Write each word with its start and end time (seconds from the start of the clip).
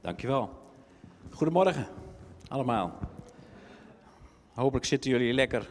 Dankjewel. 0.00 0.50
Goedemorgen 1.30 1.86
allemaal. 2.48 2.98
Hopelijk 4.52 4.86
zitten 4.86 5.10
jullie 5.10 5.32
lekker 5.32 5.68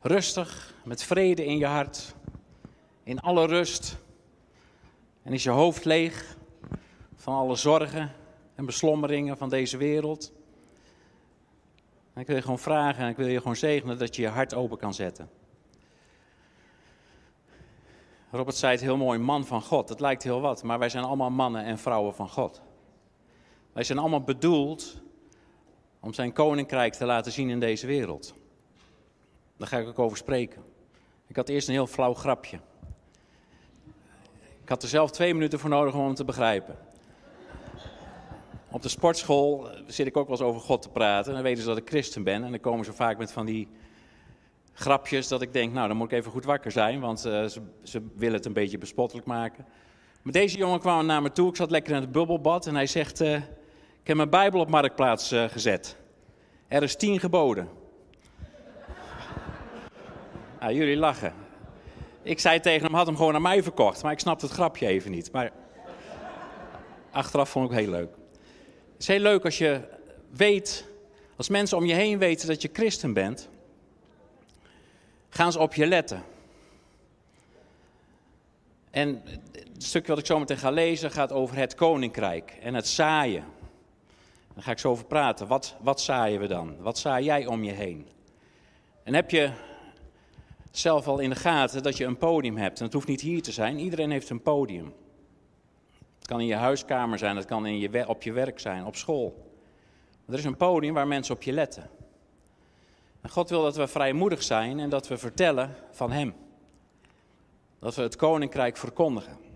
rustig, 0.00 0.74
met 0.84 1.02
vrede 1.02 1.44
in 1.44 1.58
je 1.58 1.66
hart, 1.66 2.14
in 3.02 3.20
alle 3.20 3.46
rust. 3.46 3.96
En 5.22 5.32
is 5.32 5.42
je 5.42 5.50
hoofd 5.50 5.84
leeg 5.84 6.36
van 7.14 7.34
alle 7.34 7.56
zorgen 7.56 8.12
en 8.54 8.66
beslommeringen 8.66 9.36
van 9.36 9.48
deze 9.48 9.76
wereld. 9.76 10.32
Ik 12.14 12.26
wil 12.26 12.36
je 12.36 12.42
gewoon 12.42 12.58
vragen 12.58 13.04
en 13.04 13.10
ik 13.10 13.16
wil 13.16 13.26
je 13.26 13.38
gewoon 13.38 13.56
zegenen 13.56 13.98
dat 13.98 14.16
je 14.16 14.22
je 14.22 14.28
hart 14.28 14.54
open 14.54 14.78
kan 14.78 14.94
zetten. 14.94 15.30
Robert 18.30 18.56
zei 18.56 18.72
het 18.72 18.80
heel 18.80 18.96
mooi, 18.96 19.18
man 19.18 19.46
van 19.46 19.62
God. 19.62 19.88
Het 19.88 20.00
lijkt 20.00 20.22
heel 20.22 20.40
wat, 20.40 20.62
maar 20.62 20.78
wij 20.78 20.88
zijn 20.88 21.04
allemaal 21.04 21.30
mannen 21.30 21.64
en 21.64 21.78
vrouwen 21.78 22.14
van 22.14 22.28
God. 22.28 22.62
Wij 23.78 23.86
zijn 23.86 23.98
allemaal 23.98 24.22
bedoeld 24.22 25.00
om 26.00 26.12
zijn 26.12 26.32
koninkrijk 26.32 26.94
te 26.94 27.04
laten 27.04 27.32
zien 27.32 27.50
in 27.50 27.60
deze 27.60 27.86
wereld. 27.86 28.34
Daar 29.56 29.68
ga 29.68 29.78
ik 29.78 29.88
ook 29.88 29.98
over 29.98 30.16
spreken. 30.16 30.62
Ik 31.26 31.36
had 31.36 31.48
eerst 31.48 31.68
een 31.68 31.74
heel 31.74 31.86
flauw 31.86 32.14
grapje. 32.14 32.58
Ik 34.62 34.68
had 34.68 34.82
er 34.82 34.88
zelf 34.88 35.10
twee 35.10 35.34
minuten 35.34 35.58
voor 35.58 35.70
nodig 35.70 35.94
om 35.94 36.04
hem 36.04 36.14
te 36.14 36.24
begrijpen. 36.24 36.76
Op 38.70 38.82
de 38.82 38.88
sportschool 38.88 39.68
zit 39.86 40.06
ik 40.06 40.16
ook 40.16 40.28
wel 40.28 40.36
eens 40.36 40.46
over 40.46 40.60
God 40.60 40.82
te 40.82 40.88
praten. 40.88 41.28
En 41.28 41.34
dan 41.34 41.42
weten 41.42 41.62
ze 41.62 41.68
dat 41.68 41.78
ik 41.78 41.88
christen 41.88 42.24
ben. 42.24 42.44
En 42.44 42.50
dan 42.50 42.60
komen 42.60 42.84
ze 42.84 42.92
vaak 42.92 43.18
met 43.18 43.32
van 43.32 43.46
die 43.46 43.68
grapjes 44.72 45.28
dat 45.28 45.42
ik 45.42 45.52
denk, 45.52 45.72
nou 45.72 45.88
dan 45.88 45.96
moet 45.96 46.12
ik 46.12 46.18
even 46.18 46.30
goed 46.30 46.44
wakker 46.44 46.70
zijn. 46.70 47.00
Want 47.00 47.26
uh, 47.26 47.44
ze, 47.82 48.02
willen 48.14 48.36
het 48.36 48.46
een 48.46 48.52
beetje 48.52 48.78
bespottelijk 48.78 49.26
maken. 49.26 49.66
Maar 50.22 50.32
deze 50.32 50.58
jongen 50.58 50.80
kwam 50.80 51.06
naar 51.06 51.22
me 51.22 51.32
toe. 51.32 51.48
Ik 51.48 51.56
zat 51.56 51.70
lekker 51.70 51.94
in 51.94 52.00
het 52.00 52.12
bubbelbad. 52.12 52.66
En 52.66 52.74
hij 52.74 52.86
zegt, 52.86 53.20
ik 53.20 53.42
heb 54.08 54.16
mijn 54.16 54.30
Bijbel 54.30 54.60
op 54.60 54.70
Marktplaats 54.70 55.32
uh, 55.32 55.44
gezet. 55.44 55.96
Er 56.68 56.82
is 56.82 56.96
tien 56.96 57.20
geboden. 57.20 57.68
nou, 60.60 60.72
jullie 60.78 60.96
lachen. 60.96 61.32
Ik 62.22 62.40
zei 62.40 62.60
tegen 62.60 62.86
hem, 62.86 62.94
had 62.94 63.06
hem 63.06 63.16
gewoon 63.16 63.34
aan 63.34 63.42
mij 63.42 63.62
verkocht. 63.62 64.02
Maar 64.02 64.12
ik 64.12 64.18
snapte 64.18 64.44
het 64.44 64.54
grapje 64.54 64.86
even 64.86 65.10
niet. 65.10 65.32
Maar 65.32 65.52
achteraf 67.10 67.48
vond 67.48 67.64
ik 67.64 67.70
het 67.70 67.80
heel 67.80 67.90
leuk. 67.90 68.10
Het 68.92 69.00
is 69.02 69.06
heel 69.06 69.20
leuk 69.20 69.44
als 69.44 69.58
je 69.58 69.80
weet, 70.30 70.84
als 71.36 71.48
mensen 71.48 71.76
om 71.76 71.84
je 71.84 71.94
heen 71.94 72.18
weten 72.18 72.48
dat 72.48 72.62
je 72.62 72.70
christen 72.72 73.12
bent, 73.12 73.48
gaan 75.28 75.52
ze 75.52 75.58
op 75.58 75.74
je 75.74 75.86
letten. 75.86 76.22
En 78.90 79.22
het 79.52 79.84
stukje 79.84 80.08
wat 80.08 80.18
ik 80.18 80.26
zo 80.26 80.38
meteen 80.38 80.56
ga 80.56 80.70
lezen 80.70 81.10
gaat 81.10 81.32
over 81.32 81.56
het 81.56 81.74
koninkrijk 81.74 82.58
en 82.60 82.74
het 82.74 82.86
zaaien. 82.86 83.44
Daar 84.58 84.66
ga 84.66 84.72
ik 84.72 84.78
zo 84.78 84.90
over 84.90 85.04
praten. 85.04 85.46
Wat, 85.46 85.76
wat 85.80 86.00
zaaien 86.00 86.40
we 86.40 86.46
dan? 86.46 86.76
Wat 86.80 86.98
zaai 86.98 87.24
jij 87.24 87.46
om 87.46 87.64
je 87.64 87.72
heen? 87.72 88.08
En 89.02 89.14
heb 89.14 89.30
je 89.30 89.50
zelf 90.70 91.06
al 91.08 91.18
in 91.18 91.30
de 91.30 91.36
gaten 91.36 91.82
dat 91.82 91.96
je 91.96 92.04
een 92.04 92.16
podium 92.16 92.56
hebt? 92.56 92.78
En 92.78 92.84
het 92.84 92.92
hoeft 92.92 93.06
niet 93.06 93.20
hier 93.20 93.42
te 93.42 93.52
zijn, 93.52 93.78
iedereen 93.78 94.10
heeft 94.10 94.30
een 94.30 94.42
podium. 94.42 94.94
Het 96.18 96.26
kan 96.26 96.40
in 96.40 96.46
je 96.46 96.54
huiskamer 96.54 97.18
zijn, 97.18 97.36
het 97.36 97.44
kan 97.44 97.66
in 97.66 97.78
je, 97.78 98.08
op 98.08 98.22
je 98.22 98.32
werk 98.32 98.60
zijn, 98.60 98.84
op 98.84 98.96
school. 98.96 99.52
Maar 100.24 100.34
er 100.34 100.40
is 100.40 100.44
een 100.44 100.56
podium 100.56 100.94
waar 100.94 101.06
mensen 101.06 101.34
op 101.34 101.42
je 101.42 101.52
letten. 101.52 101.90
En 103.20 103.30
God 103.30 103.50
wil 103.50 103.62
dat 103.62 103.76
we 103.76 103.86
vrijmoedig 103.86 104.42
zijn 104.42 104.78
en 104.78 104.90
dat 104.90 105.08
we 105.08 105.18
vertellen 105.18 105.74
van 105.90 106.10
Hem. 106.10 106.34
Dat 107.78 107.94
we 107.94 108.02
het 108.02 108.16
koninkrijk 108.16 108.76
verkondigen. 108.76 109.47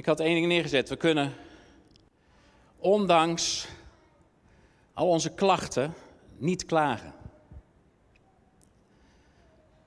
Ik 0.00 0.06
had 0.06 0.20
één 0.20 0.34
ding 0.34 0.46
neergezet. 0.46 0.88
We 0.88 0.96
kunnen, 0.96 1.32
ondanks 2.78 3.68
al 4.94 5.08
onze 5.08 5.30
klachten, 5.30 5.94
niet 6.36 6.64
klagen. 6.64 7.12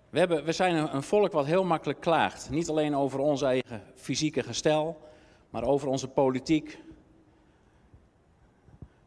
We, 0.10 0.20
hebben, 0.20 0.44
we 0.44 0.52
zijn 0.52 0.96
een 0.96 1.04
volk 1.04 1.32
wat 1.32 1.46
heel 1.46 1.64
makkelijk 1.64 2.00
klaagt. 2.00 2.50
Niet 2.50 2.70
alleen 2.70 2.96
over 2.96 3.20
ons 3.20 3.42
eigen 3.42 3.84
fysieke 3.96 4.44
gestel, 4.44 5.10
maar 5.50 5.64
over 5.64 5.88
onze 5.88 6.08
politiek. 6.08 6.80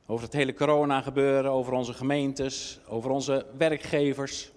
Over 0.07 0.25
het 0.25 0.35
hele 0.35 0.55
corona 0.55 1.01
gebeuren, 1.01 1.51
over 1.51 1.73
onze 1.73 1.93
gemeentes, 1.95 2.81
over 2.89 3.11
onze 3.11 3.47
werkgevers. 3.59 4.53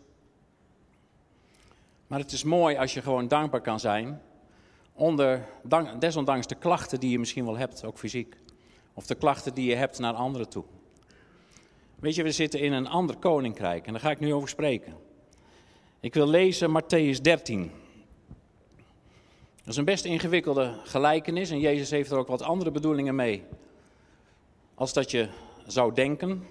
Maar 2.07 2.19
het 2.19 2.31
is 2.31 2.43
mooi 2.43 2.77
als 2.77 2.93
je 2.93 3.01
gewoon 3.01 3.27
dankbaar 3.27 3.61
kan 3.61 3.79
zijn 3.79 4.21
onder, 4.99 5.45
desondanks 5.99 6.47
de 6.47 6.55
klachten 6.55 6.99
die 6.99 7.11
je 7.11 7.19
misschien 7.19 7.45
wel 7.45 7.57
hebt, 7.57 7.85
ook 7.85 7.97
fysiek. 7.97 8.35
Of 8.93 9.05
de 9.05 9.15
klachten 9.15 9.53
die 9.53 9.69
je 9.69 9.75
hebt 9.75 9.99
naar 9.99 10.13
anderen 10.13 10.49
toe. 10.49 10.63
Weet 11.95 12.15
je, 12.15 12.23
we 12.23 12.31
zitten 12.31 12.59
in 12.59 12.71
een 12.71 12.87
ander 12.87 13.15
koninkrijk 13.15 13.85
en 13.85 13.91
daar 13.91 14.01
ga 14.01 14.11
ik 14.11 14.19
nu 14.19 14.33
over 14.33 14.49
spreken. 14.49 14.93
Ik 15.99 16.13
wil 16.13 16.27
lezen 16.27 16.81
Matthäus 16.81 17.21
13. 17.21 17.71
Dat 19.57 19.67
is 19.67 19.77
een 19.77 19.85
best 19.85 20.05
ingewikkelde 20.05 20.73
gelijkenis 20.83 21.49
en 21.49 21.59
Jezus 21.59 21.89
heeft 21.89 22.11
er 22.11 22.17
ook 22.17 22.27
wat 22.27 22.41
andere 22.41 22.71
bedoelingen 22.71 23.15
mee. 23.15 23.43
Als 24.75 24.93
dat 24.93 25.11
je 25.11 25.29
zou 25.65 25.93
denken. 25.93 26.43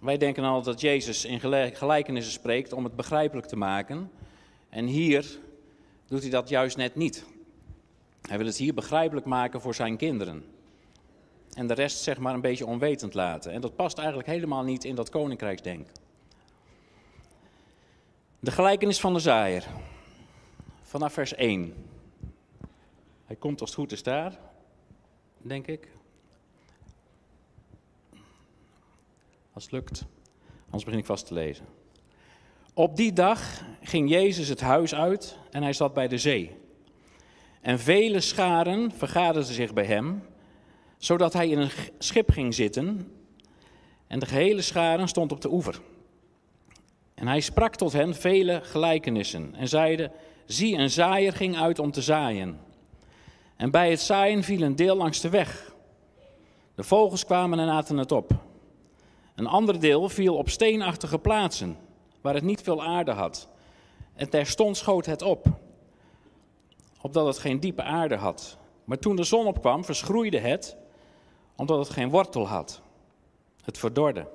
Wij 0.00 0.16
denken 0.16 0.44
al 0.44 0.62
dat 0.62 0.80
Jezus 0.80 1.24
in 1.24 1.40
gelijkenissen 1.72 2.32
spreekt 2.32 2.72
om 2.72 2.84
het 2.84 2.96
begrijpelijk 2.96 3.46
te 3.46 3.56
maken. 3.56 4.10
En 4.68 4.86
hier 4.86 5.38
doet 6.08 6.22
hij 6.22 6.30
dat 6.30 6.48
juist 6.48 6.76
net 6.76 6.94
niet. 6.94 7.24
Hij 8.22 8.36
wil 8.36 8.46
het 8.46 8.56
hier 8.56 8.74
begrijpelijk 8.74 9.26
maken 9.26 9.60
voor 9.60 9.74
zijn 9.74 9.96
kinderen. 9.96 10.44
En 11.52 11.66
de 11.66 11.74
rest 11.74 12.02
zeg 12.02 12.18
maar 12.18 12.34
een 12.34 12.40
beetje 12.40 12.66
onwetend 12.66 13.14
laten. 13.14 13.52
En 13.52 13.60
dat 13.60 13.76
past 13.76 13.98
eigenlijk 13.98 14.28
helemaal 14.28 14.62
niet 14.62 14.84
in 14.84 14.94
dat 14.94 15.10
koninkrijksdenken. 15.10 15.92
De 18.40 18.50
gelijkenis 18.50 19.00
van 19.00 19.12
de 19.12 19.18
zaaier. 19.18 19.66
Vanaf 20.82 21.12
vers 21.12 21.34
1. 21.34 21.74
Hij 23.24 23.36
komt 23.36 23.60
als 23.60 23.70
het 23.70 23.78
goed 23.78 23.92
is 23.92 24.02
daar, 24.02 24.38
denk 25.38 25.66
ik. 25.66 25.88
Als 29.52 29.64
het 29.64 29.72
lukt. 29.72 30.04
Anders 30.64 30.84
begin 30.84 30.98
ik 30.98 31.06
vast 31.06 31.26
te 31.26 31.34
lezen. 31.34 31.77
Op 32.78 32.96
die 32.96 33.12
dag 33.12 33.64
ging 33.82 34.10
Jezus 34.10 34.48
het 34.48 34.60
huis 34.60 34.94
uit 34.94 35.38
en 35.50 35.62
hij 35.62 35.72
zat 35.72 35.94
bij 35.94 36.08
de 36.08 36.18
zee. 36.18 36.56
En 37.60 37.78
vele 37.78 38.20
scharen 38.20 38.92
vergaderden 38.92 39.54
zich 39.54 39.72
bij 39.72 39.84
hem, 39.84 40.22
zodat 40.98 41.32
hij 41.32 41.48
in 41.48 41.58
een 41.58 41.70
schip 41.98 42.30
ging 42.30 42.54
zitten. 42.54 43.12
En 44.06 44.18
de 44.18 44.26
gehele 44.26 44.62
scharen 44.62 45.08
stond 45.08 45.32
op 45.32 45.40
de 45.40 45.52
oever. 45.52 45.80
En 47.14 47.26
hij 47.26 47.40
sprak 47.40 47.76
tot 47.76 47.92
hen 47.92 48.14
vele 48.14 48.60
gelijkenissen 48.62 49.54
en 49.54 49.68
zeide: 49.68 50.10
Zie, 50.46 50.76
een 50.76 50.90
zaaier 50.90 51.32
ging 51.32 51.56
uit 51.56 51.78
om 51.78 51.90
te 51.90 52.02
zaaien. 52.02 52.60
En 53.56 53.70
bij 53.70 53.90
het 53.90 54.00
zaaien 54.00 54.42
viel 54.42 54.62
een 54.62 54.76
deel 54.76 54.96
langs 54.96 55.20
de 55.20 55.28
weg. 55.28 55.74
De 56.74 56.82
vogels 56.82 57.24
kwamen 57.24 57.58
en 57.58 57.68
aten 57.68 57.96
het 57.96 58.12
op. 58.12 58.32
Een 59.34 59.46
ander 59.46 59.80
deel 59.80 60.08
viel 60.08 60.36
op 60.36 60.48
steenachtige 60.48 61.18
plaatsen 61.18 61.86
waar 62.20 62.34
het 62.34 62.44
niet 62.44 62.62
veel 62.62 62.84
aarde 62.84 63.12
had. 63.12 63.48
En 64.14 64.30
terstond 64.30 64.76
schoot 64.76 65.06
het 65.06 65.22
op, 65.22 65.46
opdat 67.00 67.26
het 67.26 67.38
geen 67.38 67.60
diepe 67.60 67.82
aarde 67.82 68.16
had. 68.16 68.58
Maar 68.84 68.98
toen 68.98 69.16
de 69.16 69.24
zon 69.24 69.46
opkwam, 69.46 69.84
verschroeide 69.84 70.38
het, 70.38 70.76
omdat 71.56 71.78
het 71.78 71.90
geen 71.90 72.10
wortel 72.10 72.48
had. 72.48 72.80
Het 73.64 73.78
verdorde. 73.78 74.28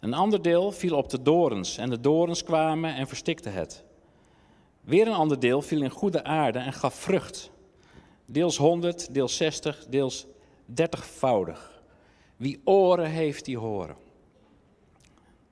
Een 0.00 0.14
ander 0.14 0.42
deel 0.42 0.72
viel 0.72 0.96
op 0.96 1.08
de 1.08 1.22
dorens, 1.22 1.76
en 1.76 1.90
de 1.90 2.00
dorens 2.00 2.42
kwamen 2.42 2.94
en 2.94 3.08
verstikten 3.08 3.52
het. 3.52 3.84
Weer 4.80 5.06
een 5.06 5.12
ander 5.12 5.40
deel 5.40 5.62
viel 5.62 5.82
in 5.82 5.90
goede 5.90 6.24
aarde 6.24 6.58
en 6.58 6.72
gaf 6.72 6.94
vrucht. 6.94 7.50
Deels 8.26 8.56
honderd, 8.56 9.14
deels 9.14 9.36
zestig, 9.36 9.86
deels 9.88 10.26
dertigvoudig. 10.64 11.82
Wie 12.36 12.60
oren 12.64 13.10
heeft, 13.10 13.44
die 13.44 13.58
horen. 13.58 13.96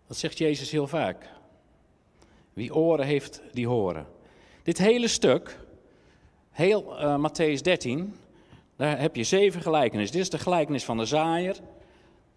Dat 0.06 0.16
zegt 0.16 0.38
Jezus 0.38 0.70
heel 0.70 0.86
vaak. 0.86 1.36
Wie 2.58 2.74
oren 2.74 3.06
heeft, 3.06 3.42
die 3.52 3.66
horen. 3.66 4.06
Dit 4.62 4.78
hele 4.78 5.08
stuk, 5.08 5.58
heel 6.50 7.00
uh, 7.00 7.28
Matthäus 7.28 7.62
13, 7.62 8.16
daar 8.76 9.00
heb 9.00 9.16
je 9.16 9.24
zeven 9.24 9.60
gelijkenissen. 9.60 10.16
Dit 10.16 10.24
is 10.24 10.30
de 10.30 10.38
gelijkenis 10.38 10.84
van 10.84 10.96
de 10.96 11.04
zaaier. 11.04 11.56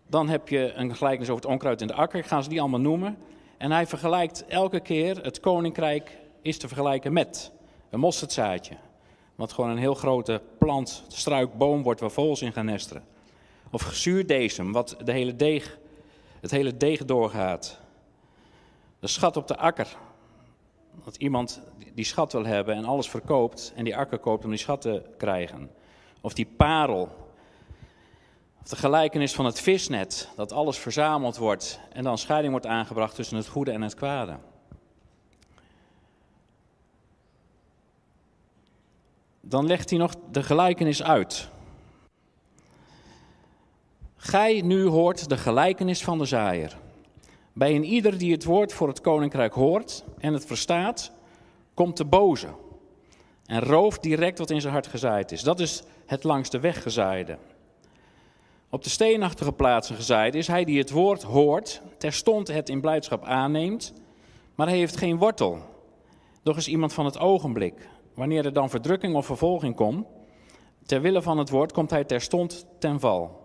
Dan 0.08 0.30
heb 0.30 0.50
je 0.50 0.74
een 0.74 0.96
gelijkenis 0.96 1.30
over 1.30 1.42
het 1.42 1.52
onkruid 1.52 1.82
in 1.82 1.88
de 1.88 1.94
akker. 1.94 2.20
Ik 2.20 2.26
ga 2.26 2.42
ze 2.42 2.50
die 2.50 2.60
allemaal 2.60 2.80
noemen. 2.80 3.18
En 3.58 3.72
hij 3.72 3.88
vergelijkt 3.88 4.46
elke 4.48 4.80
keer, 4.80 5.24
het 5.24 5.40
koninkrijk 5.40 6.18
is 6.42 6.58
te 6.58 6.68
vergelijken 6.68 7.14
met 7.14 7.52
een 7.90 8.00
mosterdzaadje. 8.00 8.76
Wat 9.36 9.54
gewoon 9.54 9.70
een 9.70 9.78
heel 9.78 9.96
grote 9.96 10.42
plant, 10.58 11.04
struik, 11.08 11.58
boom 11.58 11.84
wordt 11.84 12.00
waar 12.00 12.12
vogels 12.12 12.42
in 12.42 12.54
gaan 12.54 12.66
nesteren. 12.66 13.04
Of 13.72 13.82
gezuurdesem, 13.82 14.72
wat 14.72 14.98
de 15.04 15.12
hele 15.12 15.36
deeg, 15.36 15.78
het 16.42 16.52
hele 16.52 16.78
deeg 16.78 17.06
doorgaat. 17.06 17.80
De 19.00 19.08
schat 19.08 19.38
op 19.38 19.48
de 19.48 19.58
akker, 19.58 19.98
Dat 21.04 21.16
iemand 21.16 21.62
die 21.94 22.06
schat 22.06 22.32
wil 22.32 22.46
hebben 22.46 22.76
en 22.76 22.86
alles 22.86 23.10
verkoopt 23.10 23.74
en 23.76 23.84
die 23.84 23.98
akker 23.98 24.20
koopt 24.20 24.44
om 24.44 24.50
die 24.50 24.60
schat 24.60 24.82
te 24.82 25.04
krijgen. 25.18 25.72
Of 26.22 26.34
die 26.34 26.46
parel. 26.46 27.10
Of 28.62 28.70
de 28.70 28.76
gelijkenis 28.76 29.34
van 29.34 29.46
het 29.46 29.60
visnet, 29.60 30.30
dat 30.36 30.52
alles 30.52 30.78
verzameld 30.78 31.38
wordt 31.38 31.80
en 31.94 32.04
dan 32.04 32.18
scheiding 32.18 32.52
wordt 32.52 32.68
aangebracht 32.68 33.16
tussen 33.16 33.38
het 33.38 33.48
goede 33.48 33.72
en 33.72 33.82
het 33.82 33.96
kwade. 33.96 34.38
Dan 39.42 39.66
legt 39.66 39.90
hij 39.90 40.00
nog 40.00 40.14
de 40.32 40.44
gelijkenis 40.44 41.04
uit. 41.04 41.50
Gij 44.16 44.62
nu 44.62 44.86
hoort 44.86 45.30
de 45.30 45.38
gelijkenis 45.38 46.04
van 46.04 46.18
de 46.18 46.26
zaaier. 46.26 46.78
Bij 47.54 47.76
een 47.76 47.84
ieder 47.84 48.18
die 48.18 48.32
het 48.32 48.44
woord 48.44 48.74
voor 48.74 48.88
het 48.88 49.02
koninkrijk 49.02 49.54
hoort 49.54 50.04
en 50.18 50.34
het 50.34 50.46
verstaat, 50.46 51.12
komt 51.74 51.98
de 51.98 52.06
boze 52.06 52.48
en 53.46 53.60
rooft 53.60 54.02
direct 54.02 54.38
wat 54.38 54.50
in 54.50 54.62
zijn 54.62 54.74
hart 54.74 54.88
gezaaid 54.88 55.32
is. 55.32 55.42
Dat 55.42 55.60
is 55.60 55.84
het 56.06 56.24
langs 56.24 56.50
de 56.50 56.60
weg 56.60 56.82
gezaaide. 56.82 57.38
Op 58.70 58.84
de 58.84 58.90
steenachtige 58.90 59.52
plaatsen 59.52 59.96
gezaaid 59.96 60.36
is 60.36 60.48
hij 60.48 60.64
die 60.64 60.78
het 60.78 60.92
woord 60.92 61.24
hoort, 61.24 61.82
terstond 61.98 62.48
het 62.48 62.70
in 62.70 62.82
blijdschap 62.82 63.24
aanneemt, 63.24 63.94
maar 64.56 64.68
hij 64.68 64.78
heeft 64.78 64.98
geen 64.98 65.18
wortel. 65.18 65.60
Doch 66.44 66.58
is 66.58 66.68
iemand 66.68 66.94
van 66.94 67.06
het 67.06 67.20
ogenblik. 67.20 67.90
Wanneer 68.14 68.46
er 68.46 68.54
dan 68.54 68.70
verdrukking 68.70 69.16
of 69.16 69.26
vervolging 69.26 69.76
komt, 69.76 70.08
ter 70.86 71.02
wille 71.02 71.22
van 71.22 71.38
het 71.38 71.50
woord, 71.50 71.72
komt 71.72 71.90
hij 71.90 72.04
terstond 72.04 72.66
ten 72.80 73.00
val. 73.00 73.41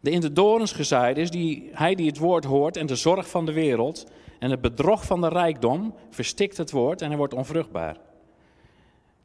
De 0.00 0.10
in 0.10 0.20
de 0.20 0.32
dorens 0.32 0.72
gezaaid 0.72 1.16
is 1.16 1.30
die, 1.30 1.68
hij 1.72 1.94
die 1.94 2.06
het 2.06 2.18
woord 2.18 2.44
hoort 2.44 2.76
en 2.76 2.86
de 2.86 2.96
zorg 2.96 3.28
van 3.28 3.46
de 3.46 3.52
wereld 3.52 4.06
en 4.38 4.50
het 4.50 4.60
bedrog 4.60 5.04
van 5.04 5.20
de 5.20 5.28
rijkdom 5.28 5.94
verstikt 6.10 6.56
het 6.56 6.70
woord 6.70 7.02
en 7.02 7.08
hij 7.08 7.16
wordt 7.16 7.34
onvruchtbaar. 7.34 7.96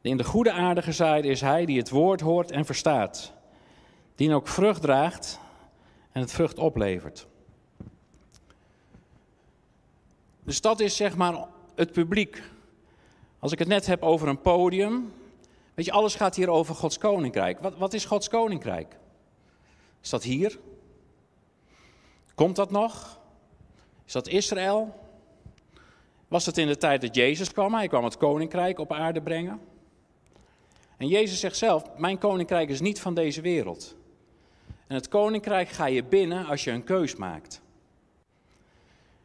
De 0.00 0.08
in 0.08 0.16
de 0.16 0.24
goede 0.24 0.52
aarde 0.52 0.82
gezaaid 0.82 1.24
is 1.24 1.40
hij 1.40 1.64
die 1.64 1.78
het 1.78 1.90
woord 1.90 2.20
hoort 2.20 2.50
en 2.50 2.64
verstaat, 2.64 3.32
die 4.14 4.34
ook 4.34 4.48
vrucht 4.48 4.82
draagt 4.82 5.40
en 6.12 6.20
het 6.20 6.32
vrucht 6.32 6.58
oplevert. 6.58 7.26
Dus 10.44 10.60
dat 10.60 10.80
is 10.80 10.96
zeg 10.96 11.16
maar 11.16 11.46
het 11.74 11.92
publiek. 11.92 12.42
Als 13.38 13.52
ik 13.52 13.58
het 13.58 13.68
net 13.68 13.86
heb 13.86 14.02
over 14.02 14.28
een 14.28 14.40
podium, 14.40 15.12
weet 15.74 15.84
je, 15.84 15.92
alles 15.92 16.14
gaat 16.14 16.36
hier 16.36 16.50
over 16.50 16.74
Gods 16.74 16.98
koninkrijk. 16.98 17.60
Wat, 17.60 17.76
wat 17.76 17.92
is 17.92 18.04
Gods 18.04 18.28
koninkrijk? 18.28 18.96
Is 20.04 20.10
dat 20.10 20.22
hier? 20.22 20.58
Komt 22.34 22.56
dat 22.56 22.70
nog? 22.70 23.20
Is 24.06 24.12
dat 24.12 24.28
Israël? 24.28 24.94
Was 26.28 26.46
het 26.46 26.58
in 26.58 26.66
de 26.66 26.76
tijd 26.76 27.00
dat 27.00 27.14
Jezus 27.14 27.52
kwam? 27.52 27.74
Hij 27.74 27.88
kwam 27.88 28.04
het 28.04 28.16
koninkrijk 28.16 28.78
op 28.78 28.92
aarde 28.92 29.22
brengen. 29.22 29.60
En 30.96 31.08
Jezus 31.08 31.40
zegt 31.40 31.56
zelf: 31.56 31.96
Mijn 31.96 32.18
koninkrijk 32.18 32.68
is 32.68 32.80
niet 32.80 33.00
van 33.00 33.14
deze 33.14 33.40
wereld. 33.40 33.96
En 34.86 34.94
het 34.94 35.08
koninkrijk 35.08 35.68
ga 35.68 35.86
je 35.86 36.04
binnen 36.04 36.46
als 36.46 36.64
je 36.64 36.70
een 36.70 36.84
keus 36.84 37.16
maakt. 37.16 37.60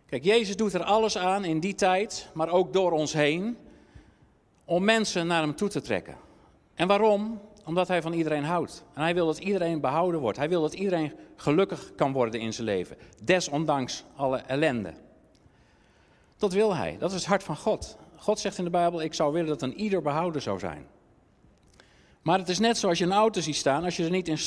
Kijk, 0.06 0.24
Jezus 0.24 0.56
doet 0.56 0.74
er 0.74 0.84
alles 0.84 1.18
aan 1.18 1.46
in 1.46 1.60
die 1.60 1.76
tijd, 1.76 2.30
maar 2.34 2.50
ook 2.50 2.74
door 2.74 2.92
ons 2.92 3.14
heen, 3.14 3.58
om 4.66 4.84
mensen 4.84 5.28
naar 5.28 5.42
hem 5.42 5.56
toe 5.56 5.70
te 5.70 5.82
trekken. 5.82 6.18
En 6.74 6.88
waarom? 6.88 7.42
Omdat 7.70 7.88
hij 7.88 8.02
van 8.02 8.14
iedereen 8.14 8.44
houdt. 8.44 8.84
En 8.94 9.02
hij 9.02 9.14
wil 9.14 9.26
dat 9.26 9.38
iedereen 9.38 9.80
behouden 9.80 10.22
wordt. 10.22 10.38
Hij 10.38 10.50
wil 10.50 10.62
dat 10.62 10.74
iedereen 10.74 11.14
gelukkig 11.36 11.92
kan 11.96 12.12
worden 12.12 12.40
in 12.40 12.54
zijn 12.54 12.68
leven. 12.68 12.98
Desondanks 13.24 14.04
alle 14.16 14.38
ellende. 14.38 14.94
Dat 16.38 16.54
wil 16.54 16.76
hij. 16.76 16.98
Dat 17.00 17.10
is 17.10 17.16
het 17.16 17.26
hart 17.26 17.44
van 17.44 17.58
God. 17.58 17.98
God 18.16 18.40
zegt 18.40 18.58
in 18.58 18.64
de 18.64 18.70
Bijbel: 18.70 19.02
Ik 19.02 19.14
zou 19.14 19.34
willen 19.34 19.48
dat 19.48 19.62
een 19.62 19.80
ieder 19.80 20.02
behouden 20.02 20.42
zou 20.42 20.60
zijn. 20.60 20.88
Maar 22.22 22.40
het 22.40 22.50
is 22.50 22.60
net 22.60 22.78
zoals 22.78 22.98
je 22.98 23.06
een 23.06 23.12
auto 23.12 23.42
ziet 23.42 23.56
staan. 23.56 23.84
Als 23.84 23.98
je 23.98 24.04
er 24.04 24.10
niet 24.10 24.28
in 24.28 24.40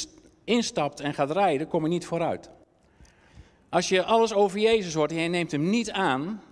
instapt 0.45 1.01
en 1.01 1.15
gaat 1.15 1.31
rijden, 1.31 1.69
kom 1.69 1.83
je 1.83 1.89
niet 1.89 2.07
vooruit. 2.07 2.51
Als 3.69 3.89
je 3.89 4.05
alles 4.05 4.35
over 4.35 4.59
Jezus 4.59 4.95
hoort 4.95 5.11
en 5.11 5.17
je 5.17 5.29
neemt 5.29 5.53
hem 5.53 5.71
niet 5.71 5.91
aan, 5.91 6.43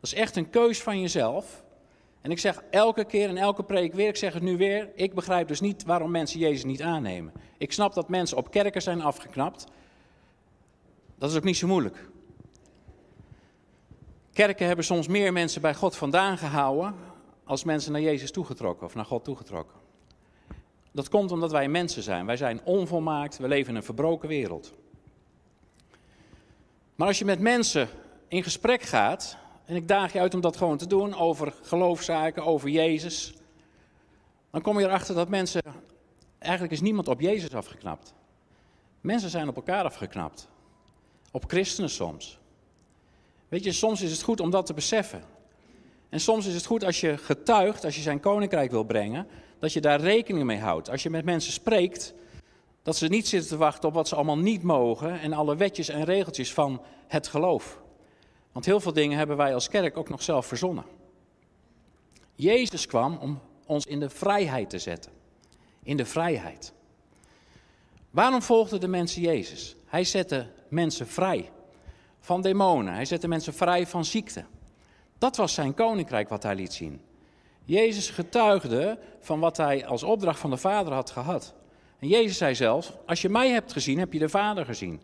dat 0.00 0.12
is 0.12 0.14
echt 0.14 0.36
een 0.36 0.50
keus 0.50 0.82
van 0.82 1.00
jezelf. 1.00 1.62
En 2.20 2.30
ik 2.30 2.38
zeg 2.38 2.62
elke 2.70 3.04
keer 3.04 3.28
en 3.28 3.36
elke 3.36 3.62
preek 3.62 3.94
weer, 3.94 4.08
ik 4.08 4.16
zeg 4.16 4.32
het 4.32 4.42
nu 4.42 4.56
weer, 4.56 4.90
ik 4.94 5.14
begrijp 5.14 5.48
dus 5.48 5.60
niet 5.60 5.84
waarom 5.84 6.10
mensen 6.10 6.40
Jezus 6.40 6.64
niet 6.64 6.82
aannemen. 6.82 7.32
Ik 7.58 7.72
snap 7.72 7.94
dat 7.94 8.08
mensen 8.08 8.36
op 8.36 8.50
kerken 8.50 8.82
zijn 8.82 9.02
afgeknapt. 9.02 9.66
Dat 11.18 11.30
is 11.30 11.36
ook 11.36 11.44
niet 11.44 11.56
zo 11.56 11.66
moeilijk. 11.66 12.08
Kerken 14.32 14.66
hebben 14.66 14.84
soms 14.84 15.08
meer 15.08 15.32
mensen 15.32 15.60
bij 15.60 15.74
God 15.74 15.96
vandaan 15.96 16.38
gehouden 16.38 16.94
als 17.44 17.64
mensen 17.64 17.92
naar 17.92 18.00
Jezus 18.00 18.30
toegetrokken 18.30 18.86
of 18.86 18.94
naar 18.94 19.04
God 19.04 19.24
toegetrokken. 19.24 19.76
Dat 20.92 21.08
komt 21.08 21.32
omdat 21.32 21.50
wij 21.50 21.68
mensen 21.68 22.02
zijn. 22.02 22.26
Wij 22.26 22.36
zijn 22.36 22.60
onvolmaakt, 22.64 23.38
we 23.38 23.48
leven 23.48 23.70
in 23.70 23.76
een 23.76 23.82
verbroken 23.82 24.28
wereld. 24.28 24.74
Maar 26.94 27.06
als 27.06 27.18
je 27.18 27.24
met 27.24 27.40
mensen 27.40 27.88
in 28.28 28.42
gesprek 28.42 28.82
gaat, 28.82 29.36
en 29.68 29.76
ik 29.76 29.88
daag 29.88 30.12
je 30.12 30.20
uit 30.20 30.34
om 30.34 30.40
dat 30.40 30.56
gewoon 30.56 30.76
te 30.76 30.86
doen, 30.86 31.14
over 31.14 31.54
geloofszaken, 31.62 32.44
over 32.44 32.68
Jezus, 32.68 33.34
dan 34.50 34.62
kom 34.62 34.78
je 34.78 34.86
erachter 34.86 35.14
dat 35.14 35.28
mensen, 35.28 35.62
eigenlijk 36.38 36.72
is 36.72 36.80
niemand 36.80 37.08
op 37.08 37.20
Jezus 37.20 37.54
afgeknapt. 37.54 38.14
Mensen 39.00 39.30
zijn 39.30 39.48
op 39.48 39.56
elkaar 39.56 39.84
afgeknapt. 39.84 40.48
Op 41.30 41.44
christenen 41.46 41.90
soms. 41.90 42.38
Weet 43.48 43.64
je, 43.64 43.72
soms 43.72 44.00
is 44.00 44.10
het 44.10 44.22
goed 44.22 44.40
om 44.40 44.50
dat 44.50 44.66
te 44.66 44.74
beseffen. 44.74 45.22
En 46.08 46.20
soms 46.20 46.46
is 46.46 46.54
het 46.54 46.66
goed 46.66 46.84
als 46.84 47.00
je 47.00 47.16
getuigt, 47.16 47.84
als 47.84 47.96
je 47.96 48.02
zijn 48.02 48.20
koninkrijk 48.20 48.70
wil 48.70 48.84
brengen, 48.84 49.26
dat 49.58 49.72
je 49.72 49.80
daar 49.80 50.00
rekening 50.00 50.44
mee 50.44 50.58
houdt. 50.58 50.90
Als 50.90 51.02
je 51.02 51.10
met 51.10 51.24
mensen 51.24 51.52
spreekt, 51.52 52.14
dat 52.82 52.96
ze 52.96 53.06
niet 53.06 53.28
zitten 53.28 53.48
te 53.48 53.56
wachten 53.56 53.88
op 53.88 53.94
wat 53.94 54.08
ze 54.08 54.14
allemaal 54.14 54.38
niet 54.38 54.62
mogen 54.62 55.20
en 55.20 55.32
alle 55.32 55.56
wetjes 55.56 55.88
en 55.88 56.04
regeltjes 56.04 56.52
van 56.52 56.82
het 57.06 57.26
geloof. 57.26 57.80
Want 58.58 58.70
heel 58.70 58.80
veel 58.80 58.92
dingen 58.92 59.18
hebben 59.18 59.36
wij 59.36 59.54
als 59.54 59.68
kerk 59.68 59.96
ook 59.96 60.08
nog 60.08 60.22
zelf 60.22 60.46
verzonnen. 60.46 60.84
Jezus 62.34 62.86
kwam 62.86 63.16
om 63.16 63.40
ons 63.66 63.86
in 63.86 64.00
de 64.00 64.10
vrijheid 64.10 64.70
te 64.70 64.78
zetten. 64.78 65.12
In 65.82 65.96
de 65.96 66.04
vrijheid. 66.04 66.72
Waarom 68.10 68.42
volgden 68.42 68.80
de 68.80 68.88
mensen 68.88 69.22
Jezus? 69.22 69.76
Hij 69.86 70.04
zette 70.04 70.50
mensen 70.68 71.06
vrij 71.06 71.50
van 72.20 72.42
demonen. 72.42 72.94
Hij 72.94 73.04
zette 73.04 73.28
mensen 73.28 73.54
vrij 73.54 73.86
van 73.86 74.04
ziekte. 74.04 74.44
Dat 75.18 75.36
was 75.36 75.54
zijn 75.54 75.74
koninkrijk 75.74 76.28
wat 76.28 76.42
hij 76.42 76.54
liet 76.54 76.72
zien. 76.72 77.00
Jezus 77.64 78.10
getuigde 78.10 78.98
van 79.20 79.40
wat 79.40 79.56
hij 79.56 79.86
als 79.86 80.02
opdracht 80.02 80.40
van 80.40 80.50
de 80.50 80.56
Vader 80.56 80.92
had 80.92 81.10
gehad. 81.10 81.54
En 81.98 82.08
Jezus 82.08 82.36
zei 82.36 82.54
zelfs: 82.54 82.92
Als 83.06 83.22
je 83.22 83.28
mij 83.28 83.50
hebt 83.50 83.72
gezien, 83.72 83.98
heb 83.98 84.12
je 84.12 84.18
de 84.18 84.28
Vader 84.28 84.64
gezien. 84.64 85.00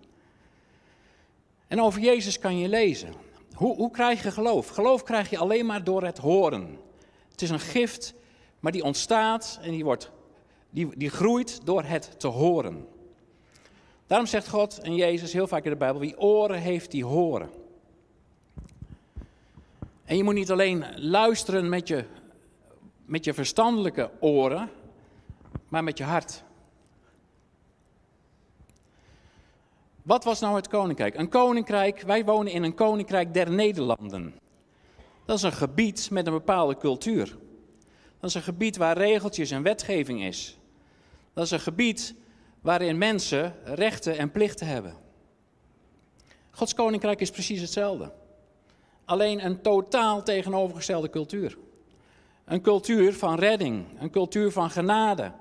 En 1.66 1.80
over 1.80 2.00
Jezus 2.00 2.38
kan 2.38 2.58
je 2.58 2.68
lezen. 2.68 3.32
Hoe, 3.54 3.76
hoe 3.76 3.90
krijg 3.90 4.22
je 4.22 4.30
geloof? 4.30 4.68
Geloof 4.68 5.02
krijg 5.02 5.30
je 5.30 5.38
alleen 5.38 5.66
maar 5.66 5.84
door 5.84 6.02
het 6.02 6.18
horen. 6.18 6.78
Het 7.30 7.42
is 7.42 7.50
een 7.50 7.60
gift, 7.60 8.14
maar 8.60 8.72
die 8.72 8.82
ontstaat 8.82 9.58
en 9.62 9.70
die, 9.70 9.84
wordt, 9.84 10.10
die, 10.70 10.96
die 10.96 11.10
groeit 11.10 11.66
door 11.66 11.82
het 11.82 12.20
te 12.20 12.26
horen. 12.26 12.88
Daarom 14.06 14.26
zegt 14.26 14.48
God 14.48 14.78
en 14.78 14.94
Jezus 14.94 15.32
heel 15.32 15.46
vaak 15.46 15.64
in 15.64 15.70
de 15.70 15.76
Bijbel: 15.76 16.00
wie 16.00 16.18
oren 16.18 16.60
heeft, 16.60 16.90
die 16.90 17.04
horen. 17.04 17.50
En 20.04 20.16
je 20.16 20.24
moet 20.24 20.34
niet 20.34 20.50
alleen 20.50 20.84
luisteren 20.96 21.68
met 21.68 21.88
je, 21.88 22.04
met 23.04 23.24
je 23.24 23.34
verstandelijke 23.34 24.10
oren, 24.20 24.70
maar 25.68 25.84
met 25.84 25.98
je 25.98 26.04
hart. 26.04 26.44
Wat 30.04 30.24
was 30.24 30.40
nou 30.40 30.56
het 30.56 30.68
koninkrijk? 30.68 31.14
Een 31.14 31.28
koninkrijk, 31.28 32.00
wij 32.00 32.24
wonen 32.24 32.52
in 32.52 32.62
een 32.62 32.74
koninkrijk 32.74 33.34
der 33.34 33.50
Nederlanden. 33.50 34.34
Dat 35.24 35.36
is 35.36 35.42
een 35.42 35.52
gebied 35.52 36.10
met 36.10 36.26
een 36.26 36.32
bepaalde 36.32 36.76
cultuur. 36.76 37.36
Dat 38.20 38.30
is 38.30 38.34
een 38.34 38.42
gebied 38.42 38.76
waar 38.76 38.96
regeltjes 38.96 39.50
en 39.50 39.62
wetgeving 39.62 40.22
is. 40.22 40.58
Dat 41.32 41.44
is 41.44 41.50
een 41.50 41.60
gebied 41.60 42.14
waarin 42.60 42.98
mensen 42.98 43.54
rechten 43.64 44.18
en 44.18 44.30
plichten 44.30 44.66
hebben. 44.66 44.94
Gods 46.50 46.74
koninkrijk 46.74 47.20
is 47.20 47.30
precies 47.30 47.60
hetzelfde. 47.60 48.12
Alleen 49.04 49.44
een 49.44 49.60
totaal 49.60 50.22
tegenovergestelde 50.22 51.10
cultuur. 51.10 51.58
Een 52.44 52.60
cultuur 52.60 53.14
van 53.14 53.38
redding, 53.38 53.84
een 53.98 54.10
cultuur 54.10 54.52
van 54.52 54.70
genade. 54.70 55.32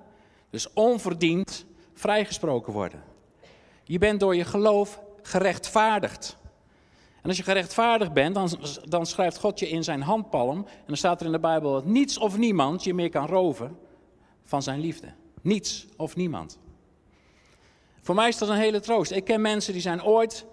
Dus 0.49 0.73
onverdiend 0.73 1.65
vrijgesproken 1.93 2.73
worden. 2.73 3.12
Je 3.83 3.97
bent 3.97 4.19
door 4.19 4.35
je 4.35 4.45
geloof 4.45 5.01
gerechtvaardigd. 5.21 6.37
En 7.21 7.29
als 7.29 7.37
je 7.37 7.43
gerechtvaardigd 7.43 8.13
bent, 8.13 8.35
dan, 8.35 8.49
dan 8.83 9.05
schrijft 9.05 9.37
God 9.37 9.59
je 9.59 9.69
in 9.69 9.83
zijn 9.83 10.01
handpalm. 10.01 10.57
En 10.57 10.83
dan 10.87 10.97
staat 10.97 11.19
er 11.19 11.25
in 11.25 11.31
de 11.31 11.39
Bijbel 11.39 11.71
dat 11.71 11.85
niets 11.85 12.17
of 12.17 12.37
niemand 12.37 12.83
je 12.83 12.93
meer 12.93 13.09
kan 13.09 13.27
roven 13.27 13.77
van 14.43 14.63
zijn 14.63 14.79
liefde. 14.79 15.13
Niets 15.41 15.85
of 15.97 16.15
niemand. 16.15 16.59
Voor 18.01 18.15
mij 18.15 18.27
is 18.27 18.37
dat 18.37 18.49
een 18.49 18.55
hele 18.55 18.79
troost. 18.79 19.11
Ik 19.11 19.23
ken 19.23 19.41
mensen 19.41 19.73
die 19.73 19.81
zijn 19.81 20.03
ooit 20.03 20.45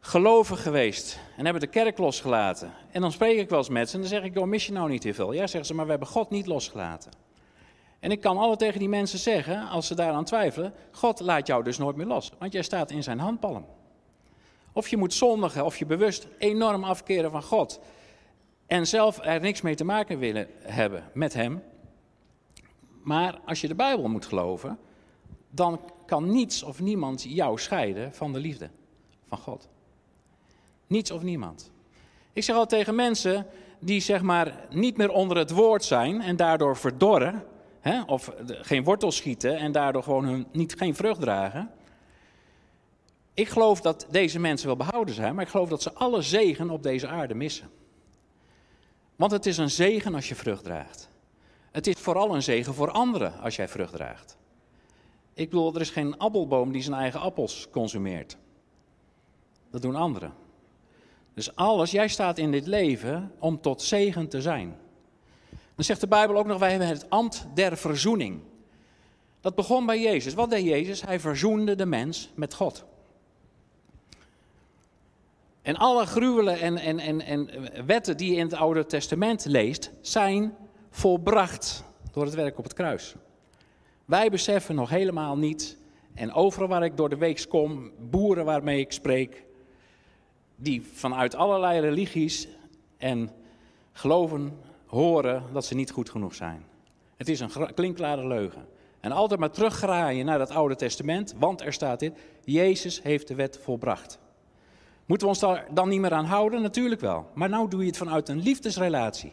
geloven 0.00 0.56
geweest 0.56 1.18
en 1.36 1.44
hebben 1.44 1.62
de 1.62 1.68
kerk 1.68 1.98
losgelaten. 1.98 2.72
En 2.90 3.00
dan 3.00 3.12
spreek 3.12 3.38
ik 3.38 3.48
wel 3.48 3.58
eens 3.58 3.68
met 3.68 3.88
ze 3.88 3.94
en 3.94 4.00
dan 4.00 4.10
zeg 4.10 4.22
ik, 4.22 4.34
joh, 4.34 4.46
mis 4.46 4.66
je 4.66 4.72
nou 4.72 4.88
niet 4.88 5.00
te 5.00 5.14
veel? 5.14 5.32
Ja, 5.32 5.46
zeggen 5.46 5.64
ze, 5.64 5.74
maar 5.74 5.84
we 5.84 5.90
hebben 5.90 6.08
God 6.08 6.30
niet 6.30 6.46
losgelaten. 6.46 7.12
En 8.02 8.10
ik 8.10 8.20
kan 8.20 8.38
alle 8.38 8.56
tegen 8.56 8.78
die 8.78 8.88
mensen 8.88 9.18
zeggen, 9.18 9.68
als 9.68 9.86
ze 9.86 9.94
daaraan 9.94 10.24
twijfelen, 10.24 10.74
God 10.90 11.20
laat 11.20 11.46
jou 11.46 11.64
dus 11.64 11.78
nooit 11.78 11.96
meer 11.96 12.06
los, 12.06 12.32
want 12.38 12.52
jij 12.52 12.62
staat 12.62 12.90
in 12.90 13.02
zijn 13.02 13.18
handpalm. 13.18 13.66
Of 14.72 14.88
je 14.88 14.96
moet 14.96 15.14
zondigen, 15.14 15.64
of 15.64 15.76
je 15.76 15.86
bewust 15.86 16.26
enorm 16.38 16.84
afkeren 16.84 17.30
van 17.30 17.42
God. 17.42 17.80
En 18.66 18.86
zelf 18.86 19.18
er 19.24 19.40
niks 19.40 19.60
mee 19.60 19.74
te 19.74 19.84
maken 19.84 20.18
willen 20.18 20.46
hebben 20.62 21.10
met 21.14 21.34
hem. 21.34 21.62
Maar 23.02 23.40
als 23.46 23.60
je 23.60 23.68
de 23.68 23.74
Bijbel 23.74 24.08
moet 24.08 24.26
geloven, 24.26 24.78
dan 25.50 25.80
kan 26.06 26.30
niets 26.30 26.62
of 26.62 26.80
niemand 26.80 27.22
jou 27.28 27.58
scheiden 27.58 28.14
van 28.14 28.32
de 28.32 28.38
liefde 28.38 28.70
van 29.28 29.38
God. 29.38 29.68
Niets 30.86 31.10
of 31.10 31.22
niemand. 31.22 31.70
Ik 32.32 32.42
zeg 32.42 32.56
al 32.56 32.66
tegen 32.66 32.94
mensen 32.94 33.46
die 33.78 34.00
zeg 34.00 34.22
maar 34.22 34.66
niet 34.70 34.96
meer 34.96 35.10
onder 35.10 35.36
het 35.36 35.50
woord 35.50 35.84
zijn 35.84 36.20
en 36.20 36.36
daardoor 36.36 36.76
verdorren, 36.76 37.44
hè, 37.82 38.02
of 38.02 38.32
geen 38.46 38.84
wortel 38.84 39.12
schieten 39.12 39.56
en 39.56 39.72
daardoor 39.72 40.02
gewoon 40.02 40.24
hun, 40.24 40.46
niet, 40.52 40.74
geen 40.74 40.94
vrucht 40.94 41.20
dragen. 41.20 41.70
Ik 43.34 43.48
geloof 43.48 43.80
dat 43.80 44.06
deze 44.10 44.38
mensen 44.38 44.66
wel 44.66 44.76
behouden 44.76 45.14
zijn, 45.14 45.34
maar 45.34 45.44
ik 45.44 45.50
geloof 45.50 45.68
dat 45.68 45.82
ze 45.82 45.92
alle 45.92 46.22
zegen 46.22 46.70
op 46.70 46.82
deze 46.82 47.08
aarde 47.08 47.34
missen. 47.34 47.70
Want 49.16 49.32
het 49.32 49.46
is 49.46 49.56
een 49.56 49.70
zegen 49.70 50.14
als 50.14 50.28
je 50.28 50.34
vrucht 50.34 50.64
draagt. 50.64 51.10
Het 51.70 51.86
is 51.86 51.94
vooral 51.94 52.34
een 52.34 52.42
zegen 52.42 52.74
voor 52.74 52.90
anderen 52.90 53.40
als 53.40 53.56
jij 53.56 53.68
vrucht 53.68 53.92
draagt. 53.92 54.36
Ik 55.34 55.50
bedoel, 55.50 55.74
er 55.74 55.80
is 55.80 55.90
geen 55.90 56.18
appelboom 56.18 56.72
die 56.72 56.82
zijn 56.82 56.96
eigen 56.96 57.20
appels 57.20 57.68
consumeert. 57.70 58.36
Dat 59.70 59.82
doen 59.82 59.96
anderen. 59.96 60.32
Dus 61.34 61.56
alles, 61.56 61.90
jij 61.90 62.08
staat 62.08 62.38
in 62.38 62.50
dit 62.50 62.66
leven 62.66 63.32
om 63.38 63.60
tot 63.60 63.82
zegen 63.82 64.28
te 64.28 64.42
zijn. 64.42 64.76
Dan 65.74 65.84
zegt 65.84 66.00
de 66.00 66.08
Bijbel 66.08 66.36
ook 66.36 66.46
nog, 66.46 66.58
wij 66.58 66.70
hebben 66.70 66.88
het 66.88 67.10
ambt 67.10 67.46
der 67.54 67.76
verzoening. 67.76 68.40
Dat 69.40 69.54
begon 69.54 69.86
bij 69.86 70.00
Jezus. 70.00 70.34
Wat 70.34 70.50
deed 70.50 70.64
Jezus? 70.64 71.02
Hij 71.02 71.20
verzoende 71.20 71.74
de 71.74 71.86
mens 71.86 72.30
met 72.34 72.54
God. 72.54 72.84
En 75.62 75.76
alle 75.76 76.06
gruwelen 76.06 76.60
en, 76.60 76.78
en, 76.78 76.98
en, 76.98 77.20
en 77.20 77.48
wetten 77.86 78.16
die 78.16 78.30
je 78.30 78.36
in 78.36 78.44
het 78.44 78.54
Oude 78.54 78.86
Testament 78.86 79.44
leest, 79.44 79.90
zijn 80.00 80.54
volbracht 80.90 81.84
door 82.12 82.24
het 82.24 82.34
werk 82.34 82.58
op 82.58 82.64
het 82.64 82.72
kruis. 82.72 83.14
Wij 84.04 84.30
beseffen 84.30 84.74
nog 84.74 84.90
helemaal 84.90 85.36
niet, 85.36 85.78
en 86.14 86.32
overal 86.32 86.68
waar 86.68 86.84
ik 86.84 86.96
door 86.96 87.08
de 87.08 87.16
week 87.16 87.44
kom, 87.48 87.90
boeren 87.98 88.44
waarmee 88.44 88.80
ik 88.80 88.92
spreek, 88.92 89.44
die 90.56 90.82
vanuit 90.92 91.34
allerlei 91.34 91.80
religies 91.80 92.48
en 92.96 93.30
geloven 93.92 94.58
horen 94.92 95.42
dat 95.52 95.64
ze 95.64 95.74
niet 95.74 95.90
goed 95.90 96.10
genoeg 96.10 96.34
zijn. 96.34 96.64
Het 97.16 97.28
is 97.28 97.40
een 97.40 97.74
klinkklare 97.74 98.26
leugen. 98.26 98.66
En 99.00 99.12
altijd 99.12 99.40
maar 99.40 99.50
teruggraaien 99.50 100.26
naar 100.26 100.40
het 100.40 100.50
Oude 100.50 100.76
Testament, 100.76 101.34
want 101.38 101.60
er 101.60 101.72
staat 101.72 102.00
dit: 102.00 102.18
Jezus 102.44 103.02
heeft 103.02 103.28
de 103.28 103.34
wet 103.34 103.58
volbracht. 103.62 104.18
Moeten 105.06 105.26
we 105.26 105.32
ons 105.32 105.42
daar 105.42 105.66
dan 105.74 105.88
niet 105.88 106.00
meer 106.00 106.12
aan 106.12 106.24
houden? 106.24 106.62
Natuurlijk 106.62 107.00
wel. 107.00 107.30
Maar 107.34 107.48
nou 107.48 107.68
doe 107.68 107.80
je 107.80 107.86
het 107.86 107.96
vanuit 107.96 108.28
een 108.28 108.42
liefdesrelatie. 108.42 109.32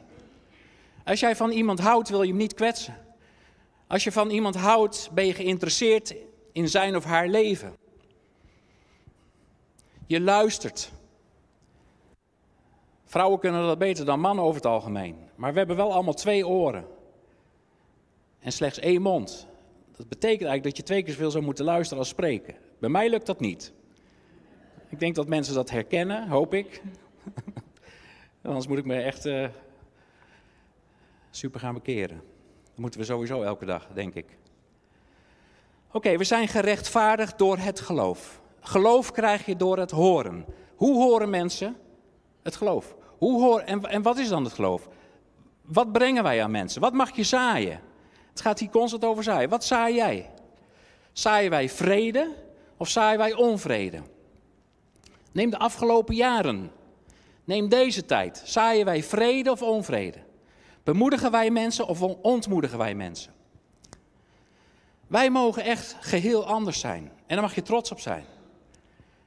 Als 1.04 1.20
jij 1.20 1.36
van 1.36 1.52
iemand 1.52 1.80
houdt, 1.80 2.10
wil 2.10 2.22
je 2.22 2.30
hem 2.30 2.38
niet 2.38 2.54
kwetsen. 2.54 2.98
Als 3.88 4.04
je 4.04 4.12
van 4.12 4.30
iemand 4.30 4.56
houdt, 4.56 5.10
ben 5.14 5.26
je 5.26 5.34
geïnteresseerd 5.34 6.16
in 6.52 6.70
zijn 6.70 6.96
of 6.96 7.04
haar 7.04 7.28
leven. 7.28 7.74
Je 10.08 10.22
luistert. 10.22 10.92
Vrouwen 13.06 13.40
kunnen 13.40 13.68
dat 13.68 13.78
beter 13.78 14.06
dan 14.06 14.20
mannen 14.20 14.44
over 14.44 14.56
het 14.56 14.66
algemeen. 14.66 15.29
Maar 15.40 15.52
we 15.52 15.58
hebben 15.58 15.76
wel 15.76 15.94
allemaal 15.94 16.14
twee 16.14 16.48
oren. 16.48 16.86
En 18.40 18.52
slechts 18.52 18.80
één 18.80 19.02
mond. 19.02 19.48
Dat 19.96 20.10
betekent 20.10 20.50
eigenlijk 20.50 20.64
dat 20.64 20.78
je 20.78 20.84
twee 20.84 21.04
keer 21.04 21.14
zoveel 21.14 21.32
zou 21.32 21.44
moeten 21.44 21.66
luisteren 21.66 22.00
als 22.00 22.08
spreken. 22.10 22.56
Bij 22.80 22.90
mij 22.90 23.10
lukt 23.10 23.26
dat 23.26 23.40
niet. 23.40 23.74
Ik 24.90 25.00
denk 25.00 25.16
dat 25.16 25.28
mensen 25.28 25.54
dat 25.54 25.70
herkennen, 25.70 26.28
hoop 26.28 26.54
ik. 26.54 26.82
Anders 28.42 28.68
moet 28.68 28.78
ik 28.78 28.86
me 28.86 29.02
echt 29.02 29.26
uh, 29.26 29.48
super 31.30 31.60
gaan 31.60 31.74
bekeren. 31.74 32.22
Dat 32.64 32.78
moeten 32.78 33.00
we 33.00 33.06
sowieso 33.06 33.42
elke 33.42 33.66
dag, 33.66 33.88
denk 33.94 34.14
ik. 34.14 34.38
Oké, 35.92 36.18
we 36.18 36.24
zijn 36.24 36.48
gerechtvaardigd 36.48 37.38
door 37.38 37.58
het 37.58 37.80
geloof. 37.80 38.42
Geloof 38.60 39.12
krijg 39.12 39.46
je 39.46 39.56
door 39.56 39.78
het 39.78 39.92
horen. 39.92 40.46
Hoe 40.76 40.96
horen 40.96 41.30
mensen? 41.30 41.76
Het 42.42 42.56
geloof. 42.56 42.96
Hoe 43.18 43.42
hoor, 43.42 43.60
en, 43.60 43.82
en 43.82 44.02
wat 44.02 44.18
is 44.18 44.30
dan 44.30 44.44
het 44.44 44.54
geloof? 44.54 44.90
Wat 45.70 45.92
brengen 45.92 46.24
wij 46.24 46.44
aan 46.44 46.52
mensen? 46.52 46.82
Wat 46.82 46.94
mag 46.94 47.16
je 47.16 47.24
zaaien? 47.24 47.80
Het 48.30 48.42
gaat 48.42 48.60
hier 48.60 48.70
constant 48.70 49.06
over 49.06 49.24
zaaien. 49.24 49.50
Wat 49.50 49.64
zaai 49.64 49.96
jij? 49.96 50.30
Zaaien 51.12 51.50
wij 51.50 51.70
vrede 51.70 52.36
of 52.78 52.90
zaaien 52.90 53.18
wij 53.18 53.34
onvrede? 53.34 54.02
Neem 55.32 55.50
de 55.50 55.58
afgelopen 55.58 56.16
jaren. 56.16 56.72
Neem 57.44 57.70
deze 57.70 58.06
tijd. 58.06 58.42
Zaaien 58.46 58.86
wij 58.86 59.04
vrede 59.04 59.52
of 59.52 59.62
onvrede? 59.62 60.18
Bemoedigen 60.84 61.32
wij 61.32 61.50
mensen 61.52 61.88
of 61.88 62.02
ontmoedigen 62.02 62.78
wij 62.78 62.96
mensen? 62.96 63.34
Wij 65.08 65.30
mogen 65.30 65.64
echt 65.64 65.96
geheel 66.00 66.46
anders 66.46 66.80
zijn. 66.80 67.04
En 67.04 67.36
daar 67.36 67.42
mag 67.42 67.56
je 67.56 67.62
trots 67.62 67.92
op 67.92 68.00
zijn. 68.00 68.26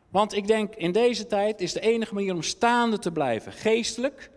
Want 0.08 0.34
ik 0.34 0.46
denk, 0.46 0.74
in 0.74 0.92
deze 0.92 1.26
tijd 1.26 1.60
is 1.60 1.72
de 1.72 1.80
enige 1.80 2.14
manier 2.14 2.34
om 2.34 2.42
staande 2.42 2.98
te 2.98 3.12
blijven, 3.12 3.52
geestelijk, 3.52 4.30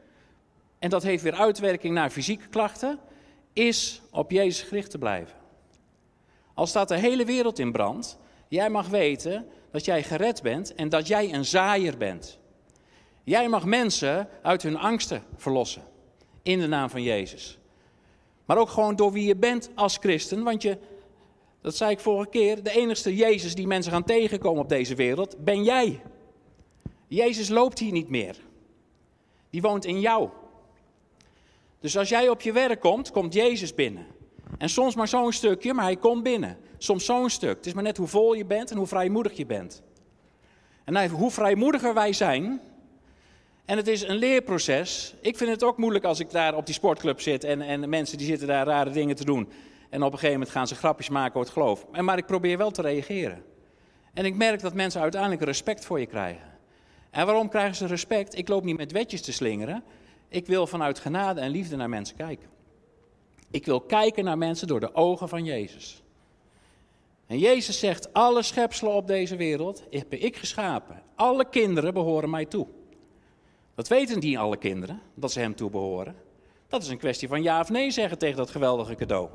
en 0.86 0.92
dat 0.92 1.04
heeft 1.04 1.24
weer 1.24 1.34
uitwerking 1.34 1.94
naar 1.94 2.10
fysieke 2.10 2.48
klachten, 2.48 3.00
is 3.54 4.01
op 4.12 4.32
Jezus 4.32 4.68
gericht 4.68 4.92
te 4.92 4.98
blijven. 4.98 5.36
Al 6.54 6.68
staat 6.68 6.88
de 6.88 6.98
hele 6.98 7.25
wereld 7.25 7.60
in 7.60 7.72
brand, 7.72 8.18
jij 8.48 8.70
mag 8.70 8.88
weten 8.88 9.48
dat 9.72 9.86
jij 9.86 10.04
gered 10.04 10.42
bent 10.42 10.75
en 10.75 10.89
dat 10.89 11.08
jij 11.08 11.34
een 11.34 11.46
zaaier 11.46 11.98
bent. 11.98 12.39
Jij 13.24 13.50
mag 13.50 13.65
mensen 13.65 14.30
uit 14.42 14.63
hun 14.63 14.77
angsten 14.77 15.24
verlossen. 15.36 15.84
In 16.44 16.60
de 16.60 16.68
naam 16.68 16.89
van 16.89 17.04
Jezus. 17.04 17.60
Maar 18.46 18.58
ook 18.58 18.70
gewoon 18.70 18.96
door 18.96 19.12
wie 19.12 19.27
je 19.27 19.36
bent 19.36 19.70
als 19.75 19.98
christen. 19.98 20.44
Want 20.44 20.62
je, 20.62 20.77
dat 21.62 21.75
zei 21.75 21.92
ik 21.92 22.00
vorige 22.00 22.30
keer, 22.30 22.63
de 22.63 22.72
enigste 22.72 23.15
Jezus 23.15 23.56
die 23.56 23.68
mensen 23.68 23.92
gaan 23.92 24.04
tegenkomen 24.04 24.62
op 24.62 24.70
deze 24.70 24.96
wereld, 24.96 25.44
ben 25.44 25.63
jij. 25.63 26.01
Jezus 27.08 27.50
loopt 27.50 27.80
hier 27.80 27.92
niet 27.92 28.10
meer. 28.10 28.36
Die 29.50 29.62
woont 29.62 29.86
in 29.86 30.00
jou. 30.00 30.30
Dus 31.86 31.98
als 31.98 32.10
jij 32.10 32.30
op 32.30 32.42
je 32.42 32.51
werk 32.51 32.80
komt, 32.80 33.12
komt 33.12 33.34
Jezus 33.34 33.74
binnen. 33.74 34.06
En 34.58 34.70
soms 34.70 34.96
maar 34.96 35.08
zo'n 35.08 35.32
stukje, 35.32 35.74
maar 35.74 35.86
hij 35.86 35.96
komt 35.96 36.24
binnen. 36.24 36.58
Soms 36.77 37.06
zo'n 37.06 37.30
stuk. 37.30 37.58
Het 37.58 37.65
is 37.65 37.74
maar 37.74 37.84
net 37.84 37.98
hoe 37.98 38.08
vol 38.08 38.34
je 38.34 38.46
bent 38.46 38.72
en 38.72 38.77
hoe 38.77 38.88
vrijmoedig 38.88 39.38
je 39.38 39.46
bent. 39.46 39.84
En 40.84 41.10
hoe 41.10 41.32
vrijmoediger 41.32 41.94
wij 41.94 42.13
zijn, 42.13 42.62
en 43.65 43.77
het 43.77 43.88
is 43.88 44.01
een 44.01 44.15
leerproces. 44.15 45.15
Ik 45.22 45.38
vind 45.38 45.50
het 45.50 45.63
ook 45.63 45.77
moeilijk 45.77 46.06
als 46.06 46.20
ik 46.20 46.32
daar 46.32 46.56
op 46.56 46.65
die 46.65 46.75
sportclub 46.75 47.22
zit 47.22 47.44
en, 47.44 47.62
en 47.62 47.89
mensen 47.89 48.18
die 48.18 48.27
zitten 48.27 48.48
daar 48.48 48.65
rare 48.65 48.89
dingen 48.89 49.15
te 49.15 49.25
doen. 49.25 49.50
En 49.89 50.04
op 50.04 50.12
een 50.12 50.20
gegeven 50.20 50.39
moment 50.39 50.50
gaan 50.50 50.68
ze 50.68 50.75
grapjes 50.75 51.10
maken 51.10 51.39
over 51.39 51.54
het 51.54 51.62
geloof. 51.62 51.86
Maar 52.01 52.18
ik 52.18 52.25
probeer 52.25 52.58
wel 52.58 52.72
te 52.72 52.82
reageren. 52.82 53.44
En 54.13 54.25
ik 54.25 54.36
merk 54.36 54.62
dat 54.62 54.74
mensen 54.74 55.01
uiteindelijk 55.01 55.42
respect 55.42 55.86
voor 55.86 56.00
je 56.00 56.06
krijgen. 56.06 56.54
En 57.10 57.25
waarom 57.25 57.50
krijgen 57.50 57.75
ze 57.75 57.86
respect? 57.86 58.38
Ik 58.38 58.48
loop 58.48 58.63
niet 58.63 58.77
met 58.77 58.92
wetjes 58.92 59.22
te 59.22 59.34
slingeren. 59.34 59.84
Ik 60.27 60.48
wil 60.48 60.67
vanuit 60.67 61.00
genade 61.00 61.41
en 61.41 61.50
liefde 61.50 61.75
naar 61.75 61.89
mensen 61.89 62.15
kijken. 62.15 62.50
Ik 63.51 63.65
wil 63.65 63.82
kijken 63.82 64.24
naar 64.24 64.38
mensen 64.38 64.67
door 64.67 64.79
de 64.79 64.96
ogen 64.96 65.29
van 65.29 65.44
Jezus. 65.44 66.03
En 67.27 67.39
Jezus 67.39 67.79
zegt, 67.79 68.13
alle 68.13 68.44
schepselen 68.44 68.94
op 68.94 69.08
deze 69.08 69.36
wereld 69.36 69.84
heb 69.89 70.13
ik 70.13 70.36
geschapen. 70.36 71.01
Alle 71.15 71.50
kinderen 71.50 71.94
behoren 71.94 72.29
mij 72.29 72.46
toe. 72.46 72.67
Dat 73.75 73.88
weten 73.88 74.20
niet 74.20 74.38
alle 74.38 74.58
kinderen, 74.58 75.01
dat 75.13 75.32
ze 75.32 75.39
hem 75.39 75.55
toe 75.55 75.70
behoren. 75.70 76.15
Dat 76.67 76.82
is 76.82 76.89
een 76.89 76.98
kwestie 76.98 77.27
van 77.27 77.44
ja 77.44 77.60
of 77.60 77.70
nee 77.70 77.91
zeggen 77.91 78.17
tegen 78.17 78.38
dat 78.38 78.50
geweldige 78.50 78.96
cadeau. 78.96 79.29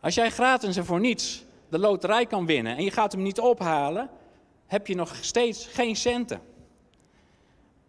Als 0.00 0.14
jij 0.14 0.30
gratis 0.30 0.76
en 0.76 0.84
voor 0.84 1.00
niets 1.00 1.44
de 1.68 1.78
loterij 1.78 2.26
kan 2.26 2.46
winnen 2.46 2.76
en 2.76 2.84
je 2.84 2.90
gaat 2.90 3.12
hem 3.12 3.22
niet 3.22 3.40
ophalen, 3.40 4.10
heb 4.66 4.86
je 4.86 4.94
nog 4.94 5.16
steeds 5.20 5.66
geen 5.66 5.96
centen. 5.96 6.40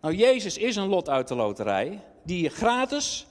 Nou, 0.05 0.17
Jezus 0.17 0.57
is 0.57 0.75
een 0.75 0.87
lot 0.87 1.09
uit 1.09 1.27
de 1.27 1.35
loterij 1.35 1.99
die 2.23 2.43
je 2.43 2.49
gratis 2.49 3.27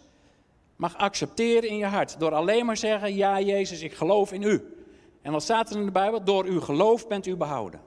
mag 0.77 0.97
accepteren 0.97 1.69
in 1.69 1.77
je 1.77 1.87
hart. 1.87 2.19
Door 2.19 2.33
alleen 2.33 2.67
maar 2.67 2.77
zeggen, 2.77 3.15
ja 3.15 3.41
Jezus, 3.41 3.81
ik 3.83 3.95
geloof 3.95 4.33
in 4.33 4.43
u. 4.43 4.85
En 5.23 5.33
wat 5.33 5.43
staat 5.43 5.71
er 5.71 5.77
in 5.77 5.85
de 5.85 5.93
Bijbel? 5.93 6.25
Door 6.25 6.45
uw 6.45 6.61
geloof 6.61 7.09
bent 7.09 7.27
u 7.27 7.37
behouden. 7.37 7.81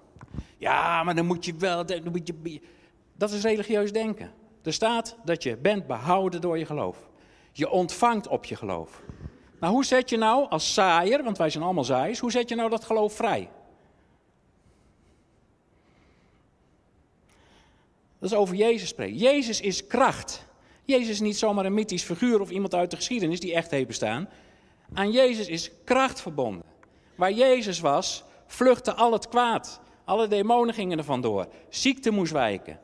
Ja, 0.58 1.04
maar 1.04 1.16
dan 1.16 1.26
moet 1.26 1.46
je 1.46 1.54
wel... 1.58 1.86
Dan 1.86 2.12
moet 2.12 2.28
je, 2.28 2.62
dat 3.18 3.32
is 3.32 3.42
religieus 3.42 3.92
denken. 3.92 4.32
Er 4.64 4.74
staat 4.74 5.18
dat 5.24 5.44
je 5.44 5.58
bent 5.58 5.88
behouden 5.88 6.42
door 6.42 6.58
je 6.58 6.66
geloof. 6.66 6.98
Je 7.52 7.70
ontvangt 7.70 8.28
op 8.28 8.46
je 8.46 8.56
geloof. 8.56 9.04
Nou, 9.60 9.74
hoe 9.74 9.86
zet 9.86 10.10
je 10.10 10.18
nou 10.18 10.50
als 10.50 10.74
zaaier, 10.74 11.24
want 11.24 11.38
wij 11.38 11.50
zijn 11.50 11.64
allemaal 11.64 11.84
zaaiers, 11.84 12.20
hoe 12.20 12.32
zet 12.32 12.50
je 12.50 12.56
nou 12.56 12.70
dat 12.70 12.86
geloof 12.86 13.14
vrij? 13.14 13.50
Dat 18.20 18.32
is 18.32 18.38
over 18.38 18.56
Jezus 18.56 18.90
spreken. 18.90 19.18
Jezus 19.18 19.62
is 19.62 19.88
kracht. 19.88 20.46
Jezus 20.84 21.10
is 21.10 21.20
niet 21.20 21.38
zomaar 21.38 21.66
een 21.66 21.74
mythisch 21.74 22.04
figuur 22.04 22.42
of 22.42 22.50
iemand 22.50 22.76
uit 22.76 22.90
de 22.90 22.96
geschiedenis 22.96 23.40
die 23.40 23.54
echt 23.54 23.72
heeft 23.72 23.88
bestaan. 23.88 24.30
Aan 24.94 25.12
Jezus 25.12 25.48
is 25.48 25.72
kracht 25.84 26.22
verbonden. 26.22 26.66
Waar 27.16 27.32
Jezus 27.32 27.80
was, 27.80 28.24
vluchtte 28.46 28.94
al 28.94 29.12
het 29.12 29.28
kwaad. 29.28 29.82
Alle 30.06 30.28
demonen 30.28 30.74
gingen 30.74 30.98
er 30.98 31.04
vandoor. 31.04 31.48
Ziekte 31.70 32.12
moest 32.12 32.32
wijken. 32.32 32.80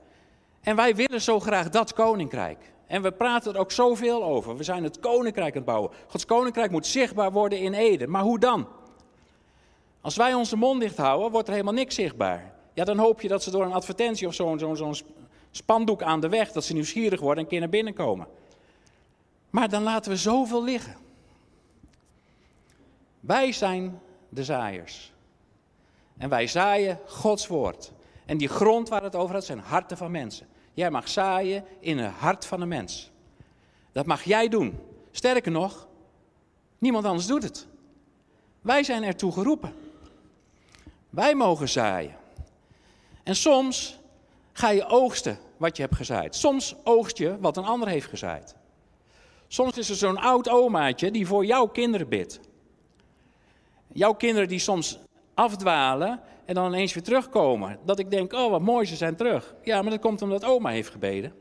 En 0.62 0.76
wij 0.76 0.96
willen 0.96 1.22
zo 1.22 1.40
graag 1.40 1.70
dat 1.70 1.94
koninkrijk. 1.94 2.72
En 2.88 3.02
we 3.02 3.12
praten 3.12 3.54
er 3.54 3.60
ook 3.60 3.72
zoveel 3.72 4.24
over. 4.24 4.58
We 4.58 4.64
zijn 4.64 4.84
het 4.84 5.00
koninkrijk 5.00 5.50
aan 5.50 5.56
het 5.56 5.66
bouwen. 5.66 5.92
Gods 6.08 6.26
koninkrijk 6.26 6.72
moet 6.72 6.86
zichtbaar 6.86 7.32
worden 7.32 7.60
in 7.60 7.74
Eden. 7.74 8.10
Maar 8.10 8.24
hoe 8.24 8.40
dan? 8.40 8.68
Als 10.02 10.16
wij 10.16 10.34
onze 10.34 10.56
mond 10.56 10.82
dicht 10.82 10.98
houden, 10.98 11.32
wordt 11.32 11.48
er 11.48 11.54
helemaal 11.54 11.74
niks 11.74 11.96
zichtbaar. 11.96 12.54
Ja, 12.74 12.84
dan 12.84 12.98
hoop 12.98 13.22
je 13.22 13.28
dat 13.28 13.44
ze 13.44 13.52
door 13.52 13.64
een 13.64 13.74
advertentie 13.74 14.28
of 14.28 14.34
zo'n 14.34 14.60
zo, 14.60 14.74
zo 14.74 14.94
spandoek 15.56 16.02
aan 16.02 16.20
de 16.20 16.30
weg, 16.30 16.52
dat 16.52 16.64
ze 16.64 16.74
nieuwsgierig 16.74 17.20
worden 17.20 17.38
en 17.38 17.44
een 17.44 17.50
keer 17.50 17.60
naar 17.60 17.70
binnen 17.70 17.94
komen. 17.94 18.28
Maar 19.50 19.70
dan 19.70 19.84
laten 19.84 20.12
we 20.12 20.18
zoveel 20.18 20.64
liggen. 20.64 20.96
Wij 23.20 23.52
zijn 23.52 24.02
de 24.30 24.44
zaaiers. 24.44 25.14
En 26.18 26.30
wij 26.30 26.48
zaaien 26.48 27.00
Gods 27.08 27.48
woord. 27.48 27.92
En 28.26 28.38
die 28.38 28.48
grond 28.48 28.90
waar 28.90 29.04
het 29.04 29.16
over 29.16 29.36
gaat 29.36 29.46
zijn 29.46 29.60
harten 29.60 29.98
van 29.98 30.12
mensen. 30.12 30.48
Jij 30.74 30.90
mag 30.92 31.10
zaaien 31.10 31.66
in 31.80 31.98
het 31.98 32.14
hart 32.14 32.46
van 32.46 32.62
een 32.62 32.68
mens. 32.68 33.12
Dat 33.92 34.06
mag 34.06 34.24
jij 34.24 34.48
doen. 34.48 34.80
Sterker 35.12 35.52
nog, 35.52 35.88
niemand 36.78 37.06
anders 37.06 37.28
doet 37.28 37.44
het. 37.44 37.68
Wij 38.62 38.84
zijn 38.84 39.04
ertoe 39.04 39.32
geroepen. 39.32 39.76
Wij 41.10 41.36
mogen 41.36 41.70
zaaien. 41.70 42.16
En 43.24 43.36
soms 43.36 44.00
ga 44.54 44.70
je 44.70 44.86
oogsten 44.86 45.38
wat 45.58 45.76
je 45.78 45.84
hebt 45.84 45.96
gezaaid. 45.96 46.36
Soms 46.36 46.76
oogst 46.84 47.18
je 47.18 47.38
wat 47.40 47.58
een 47.58 47.66
ander 47.66 47.88
heeft 47.88 48.08
gezaaid. 48.08 48.56
Soms 49.48 49.78
is 49.78 49.90
er 49.90 49.96
zo'n 49.96 50.18
oud 50.18 50.50
omaatje 50.50 51.12
die 51.12 51.28
voor 51.28 51.46
jouw 51.46 51.68
kinderen 51.68 52.10
bidt. 52.10 52.40
Jouw 53.88 54.14
kinderen 54.14 54.48
die 54.48 54.60
soms 54.60 55.00
afdwalen 55.34 56.22
en 56.46 56.56
dan 56.56 56.68
ineens 56.68 56.94
weer 56.94 57.04
terugkomen. 57.04 57.80
Dat 57.86 58.00
ik 58.00 58.12
denk, 58.12 58.34
oh 58.34 58.50
wat 58.50 58.62
mooi, 58.62 58.86
ze 58.86 58.96
zijn 58.96 59.16
terug. 59.16 59.56
Ja, 59.64 59.82
maar 59.82 59.92
dat 59.92 60.00
komt 60.00 60.22
omdat 60.22 60.46
oma 60.46 60.70
heeft 60.70 60.90
gebeden. 60.90 61.34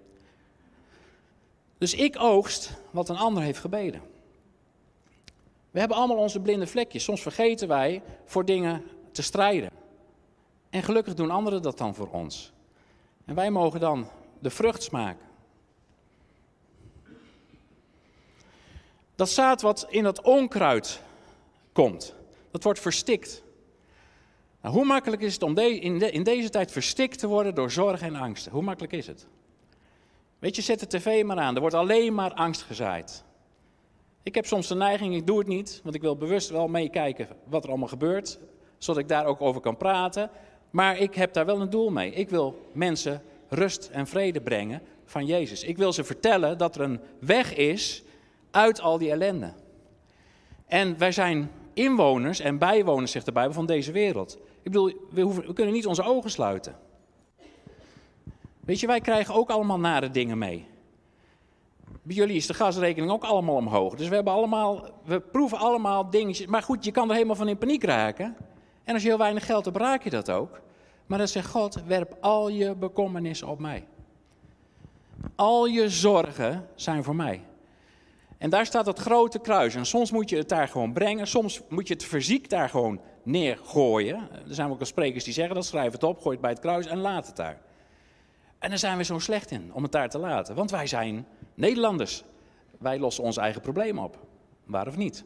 Dus 1.78 1.95
ik 1.95 2.16
oogst 2.19 2.75
wat 2.90 3.09
een 3.09 3.16
ander 3.16 3.42
heeft 3.42 3.59
gebeden. 3.59 4.00
We 5.71 5.78
hebben 5.78 5.97
allemaal 5.97 6.16
onze 6.16 6.40
blinde 6.40 6.66
vlekjes. 6.66 7.04
Soms 7.04 7.23
vergeten 7.23 7.69
wij 7.69 8.02
voor 8.25 8.45
dingen 8.45 8.85
te 9.12 9.23
strijden. 9.23 9.71
En 10.71 10.83
gelukkig 10.83 11.14
doen 11.14 11.31
anderen 11.31 11.62
dat 11.62 11.78
dan 11.78 11.95
voor 11.95 12.09
ons. 12.11 12.52
En 13.25 13.35
wij 13.35 13.50
mogen 13.50 13.81
dan 13.81 14.09
de 14.38 14.50
vrucht 14.50 14.83
smaken. 14.83 15.26
Dat 19.14 19.29
zaad 19.29 19.62
wat 19.62 19.87
in 19.88 20.02
dat 20.02 20.21
onkruid 20.21 21.02
komt, 21.73 22.14
dat 22.50 22.62
wordt 22.62 22.81
verstikt. 22.81 23.43
Nou, 24.61 24.75
hoe 24.75 24.85
makkelijk 24.85 25.23
is 25.23 25.33
het 25.33 25.43
om 25.43 25.59
in, 25.59 26.12
in 26.12 26.23
deze 26.23 26.49
tijd 26.49 26.73
verstikt 26.73 27.19
te 27.19 27.26
worden 27.26 27.55
door 27.55 27.71
zorg 27.71 28.02
en 28.02 28.17
angsten? 28.17 28.52
Hoe 28.52 28.62
makkelijk 28.62 28.93
is 28.93 29.07
het? 29.07 29.26
Weet 30.38 30.57
je, 30.57 30.62
zet 30.62 30.81
de 30.81 30.87
tv 30.87 31.25
maar 31.25 31.38
aan. 31.38 31.55
Er 31.55 31.61
wordt 31.61 31.76
alleen 31.76 32.14
maar 32.14 32.35
angst 32.35 32.62
gezaaid. 32.62 33.25
Ik 34.23 34.35
heb 34.35 34.47
soms 34.47 34.69
de 34.69 34.75
neiging, 34.75 35.14
ik 35.14 35.26
doe 35.26 35.38
het 35.38 35.47
niet, 35.47 35.81
want 35.83 35.95
ik 35.95 36.00
wil 36.00 36.17
bewust 36.17 36.50
wel 36.50 36.69
meekijken 36.69 37.29
wat 37.45 37.62
er 37.62 37.69
allemaal 37.69 37.88
gebeurt, 37.88 38.38
zodat 38.79 39.02
ik 39.02 39.09
daar 39.09 39.26
ook 39.26 39.41
over 39.41 39.61
kan 39.61 39.76
praten. 39.76 40.31
Maar 40.73 40.99
ik 40.99 41.14
heb 41.14 41.33
daar 41.33 41.47
wel 41.47 41.61
een 41.61 41.71
doel 41.71 41.91
mee. 41.91 42.12
Ik 42.12 42.31
wil 42.31 42.69
mensen 42.73 43.23
rust 43.49 43.88
en 43.93 44.07
vrede 44.07 44.41
brengen 44.41 44.83
van 45.05 45.26
Jezus. 45.26 45.62
Ik 45.62 45.76
wil 45.76 45.93
ze 45.93 46.05
vertellen 46.05 46.59
dat 46.59 46.75
er 46.75 46.81
een 46.81 47.00
weg 47.19 47.55
is 47.55 48.02
uit 48.50 48.81
al 48.81 48.99
die 48.99 49.11
ellende. 49.11 49.52
En 50.67 50.99
wij 50.99 51.12
zijn 51.12 51.50
inwoners 51.75 52.41
en 52.41 52.59
bijwoners, 52.59 53.12
zegt 53.12 53.26
de 53.26 53.49
van 53.50 53.67
deze 53.67 53.93
wereld. 53.93 54.39
Ik 54.63 54.71
bedoel, 54.71 54.93
we 55.11 55.52
kunnen 55.52 55.75
niet 55.75 55.87
onze 55.87 56.02
ogen 56.02 56.30
sluiten. 56.30 56.76
Weet 58.61 58.80
je, 58.80 58.87
wij 58.87 59.00
krijgen 59.00 59.35
ook 59.35 59.50
allemaal 59.50 59.78
nare 59.78 60.11
dingen 60.11 60.39
mee. 60.39 60.67
Bij 62.02 62.15
jullie 62.15 62.37
is 62.37 62.47
de 62.47 62.54
gasrekening 62.54 63.13
ook 63.13 63.25
allemaal 63.25 63.54
omhoog. 63.54 63.95
Dus 63.95 64.08
we, 64.08 64.15
hebben 64.15 64.32
allemaal, 64.32 64.89
we 65.04 65.21
proeven 65.21 65.58
allemaal 65.58 66.11
dingetjes. 66.11 66.47
Maar 66.47 66.63
goed, 66.63 66.85
je 66.85 66.91
kan 66.91 67.08
er 67.08 67.15
helemaal 67.15 67.37
van 67.37 67.49
in 67.49 67.58
paniek 67.58 67.85
raken. 67.85 68.37
En 68.84 68.95
als 68.95 69.02
je 69.02 69.08
heel 69.08 69.18
weinig 69.18 69.47
geld 69.47 69.64
hebt, 69.64 69.76
raak 69.76 70.02
je 70.02 70.10
dat 70.10 70.30
ook. 70.30 70.60
Maar 71.06 71.18
dan 71.18 71.28
zegt 71.28 71.50
God, 71.50 71.82
werp 71.86 72.16
al 72.21 72.49
je 72.49 72.75
bekommernissen 72.75 73.49
op 73.49 73.58
mij. 73.58 73.86
Al 75.34 75.66
je 75.66 75.88
zorgen 75.90 76.68
zijn 76.75 77.04
voor 77.04 77.16
mij. 77.16 77.42
En 78.38 78.50
daar 78.50 78.66
staat 78.66 78.86
het 78.86 78.99
grote 78.99 79.38
kruis. 79.38 79.75
En 79.75 79.86
soms 79.86 80.10
moet 80.10 80.30
je 80.30 80.36
het 80.36 80.49
daar 80.49 80.68
gewoon 80.68 80.92
brengen. 80.92 81.26
Soms 81.26 81.60
moet 81.68 81.88
je 81.88 81.95
het 81.95 82.04
fysiek 82.04 82.49
daar 82.50 82.68
gewoon 82.68 83.00
neergooien. 83.23 84.28
Er 84.49 84.54
zijn 84.54 84.71
ook 84.71 84.80
al 84.80 84.86
sprekers 84.86 85.25
die 85.25 85.32
zeggen 85.32 85.54
dat. 85.54 85.64
Schrijf 85.64 85.92
het 85.92 86.02
op, 86.02 86.21
gooi 86.21 86.30
het 86.30 86.40
bij 86.40 86.50
het 86.50 86.60
kruis 86.60 86.86
en 86.86 86.99
laat 86.99 87.26
het 87.26 87.36
daar. 87.36 87.60
En 88.58 88.68
daar 88.68 88.78
zijn 88.78 88.97
we 88.97 89.04
zo 89.04 89.18
slecht 89.18 89.50
in 89.50 89.71
om 89.73 89.82
het 89.82 89.92
daar 89.92 90.08
te 90.08 90.18
laten. 90.18 90.54
Want 90.54 90.71
wij 90.71 90.86
zijn 90.86 91.26
Nederlanders. 91.54 92.25
Wij 92.78 92.99
lossen 92.99 93.25
ons 93.25 93.36
eigen 93.36 93.60
probleem 93.60 93.99
op. 93.99 94.18
Waar 94.64 94.86
of 94.86 94.97
niet? 94.97 95.25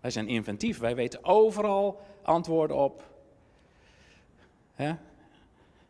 Wij 0.00 0.10
zijn 0.10 0.28
inventief. 0.28 0.78
Wij 0.78 0.94
weten 0.94 1.24
overal 1.24 2.00
antwoorden 2.22 2.76
op. 2.76 3.02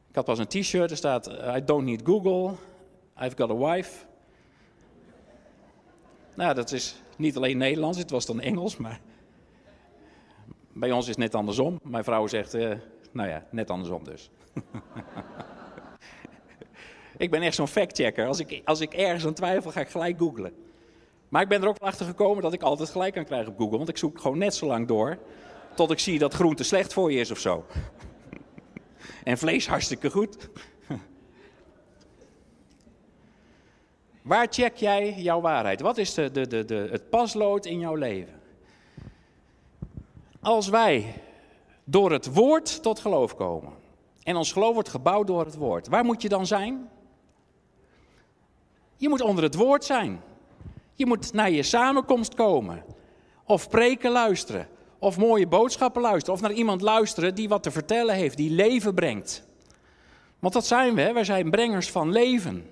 Ik 0.08 0.14
had 0.14 0.24
pas 0.24 0.38
een 0.38 0.46
t-shirt, 0.46 0.90
er 0.90 0.96
staat: 0.96 1.26
I 1.56 1.64
don't 1.64 1.84
need 1.84 2.02
Google, 2.04 2.54
I've 3.22 3.36
got 3.36 3.50
a 3.50 3.56
wife. 3.56 4.06
Nou, 6.34 6.54
dat 6.54 6.72
is 6.72 7.02
niet 7.16 7.36
alleen 7.36 7.58
Nederlands, 7.58 7.98
het 7.98 8.10
was 8.10 8.26
dan 8.26 8.40
Engels, 8.40 8.76
maar 8.76 9.00
bij 10.72 10.92
ons 10.92 11.02
is 11.02 11.08
het 11.08 11.18
net 11.18 11.34
andersom. 11.34 11.80
Mijn 11.82 12.04
vrouw 12.04 12.26
zegt, 12.26 12.54
uh, 12.54 12.72
nou 13.12 13.28
ja, 13.28 13.46
net 13.50 13.70
andersom 13.70 14.04
dus. 14.04 14.30
ik 17.16 17.30
ben 17.30 17.42
echt 17.42 17.54
zo'n 17.54 17.68
factchecker. 17.68 18.26
Als 18.26 18.38
ik, 18.38 18.62
als 18.64 18.80
ik 18.80 18.94
ergens 18.94 19.26
aan 19.26 19.34
twijfel, 19.34 19.70
ga 19.70 19.80
ik 19.80 19.88
gelijk 19.88 20.18
googlen. 20.18 20.52
Maar 21.28 21.42
ik 21.42 21.48
ben 21.48 21.62
er 21.62 21.68
ook 21.68 21.78
achter 21.78 22.06
gekomen 22.06 22.42
dat 22.42 22.52
ik 22.52 22.62
altijd 22.62 22.90
gelijk 22.90 23.14
kan 23.14 23.24
krijgen 23.24 23.52
op 23.52 23.58
Google. 23.58 23.76
Want 23.76 23.88
ik 23.88 23.98
zoek 23.98 24.20
gewoon 24.20 24.38
net 24.38 24.54
zo 24.54 24.66
lang 24.66 24.86
door 24.86 25.18
tot 25.74 25.90
ik 25.90 25.98
zie 25.98 26.18
dat 26.18 26.34
groente 26.34 26.62
slecht 26.62 26.92
voor 26.92 27.12
je 27.12 27.20
is 27.20 27.30
of 27.30 27.38
zo. 27.38 27.64
en 29.24 29.38
vlees 29.38 29.68
hartstikke 29.68 30.10
goed. 30.10 30.48
Waar 34.22 34.46
check 34.50 34.76
jij 34.76 35.14
jouw 35.14 35.40
waarheid? 35.40 35.80
Wat 35.80 35.98
is 35.98 36.14
de, 36.14 36.30
de, 36.30 36.46
de, 36.46 36.64
de, 36.64 36.88
het 36.90 37.10
paslood 37.10 37.66
in 37.66 37.78
jouw 37.78 37.94
leven? 37.94 38.40
Als 40.40 40.68
wij 40.68 41.14
door 41.84 42.12
het 42.12 42.34
woord 42.34 42.82
tot 42.82 43.00
geloof 43.00 43.34
komen. 43.34 43.72
En 44.22 44.36
ons 44.36 44.52
geloof 44.52 44.74
wordt 44.74 44.88
gebouwd 44.88 45.26
door 45.26 45.44
het 45.44 45.56
woord. 45.56 45.88
Waar 45.88 46.04
moet 46.04 46.22
je 46.22 46.28
dan 46.28 46.46
zijn? 46.46 46.90
Je 48.96 49.08
moet 49.08 49.20
onder 49.20 49.44
het 49.44 49.54
woord 49.54 49.84
zijn. 49.84 50.20
Je 50.98 51.06
moet 51.06 51.32
naar 51.32 51.50
je 51.50 51.62
samenkomst 51.62 52.34
komen. 52.34 52.84
Of 53.44 53.68
preken 53.68 54.10
luisteren. 54.10 54.68
Of 54.98 55.18
mooie 55.18 55.46
boodschappen 55.46 56.02
luisteren. 56.02 56.34
Of 56.34 56.40
naar 56.40 56.52
iemand 56.52 56.80
luisteren 56.80 57.34
die 57.34 57.48
wat 57.48 57.62
te 57.62 57.70
vertellen 57.70 58.14
heeft, 58.14 58.36
die 58.36 58.50
leven 58.50 58.94
brengt. 58.94 59.46
Want 60.38 60.54
dat 60.54 60.66
zijn 60.66 60.94
we, 60.94 61.12
wij 61.12 61.24
zijn 61.24 61.50
brengers 61.50 61.90
van 61.90 62.12
leven. 62.12 62.66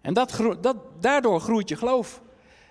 En 0.00 0.14
dat, 0.14 0.40
dat, 0.60 0.76
daardoor 1.00 1.40
groeit 1.40 1.68
je 1.68 1.76
geloof. 1.76 2.22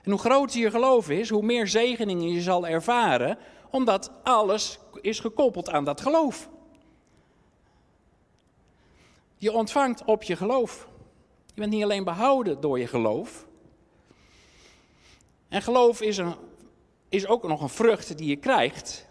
En 0.03 0.12
hoe 0.12 0.19
groter 0.19 0.59
je 0.59 0.71
geloof 0.71 1.09
is, 1.09 1.29
hoe 1.29 1.43
meer 1.43 1.67
zegeningen 1.67 2.31
je 2.31 2.41
zal 2.41 2.67
ervaren, 2.67 3.38
omdat 3.69 4.12
alles 4.23 4.79
is 5.01 5.19
gekoppeld 5.19 5.69
aan 5.69 5.83
dat 5.86 6.01
geloof. 6.01 6.49
Je 9.38 9.51
ontvangt 9.51 10.03
op 10.05 10.23
je 10.23 10.36
geloof. 10.36 10.88
Je 11.54 11.62
bent 11.62 11.74
niet 11.74 11.84
alleen 11.84 12.04
behouden 12.04 12.62
door 12.62 12.80
je 12.80 12.88
geloof. 12.88 13.46
En 15.50 15.62
geloof 15.62 16.02
is, 16.02 16.18
een, 16.18 16.36
is 17.10 17.28
ook 17.28 17.48
nog 17.48 17.62
een 17.62 17.70
vrucht 17.70 18.18
die 18.18 18.28
je 18.28 18.36
krijgt, 18.36 19.10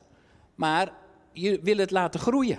maar 0.55 0.93
je 1.33 1.61
wil 1.63 1.77
het 1.77 1.91
laten 1.91 2.21
groeien. 2.21 2.59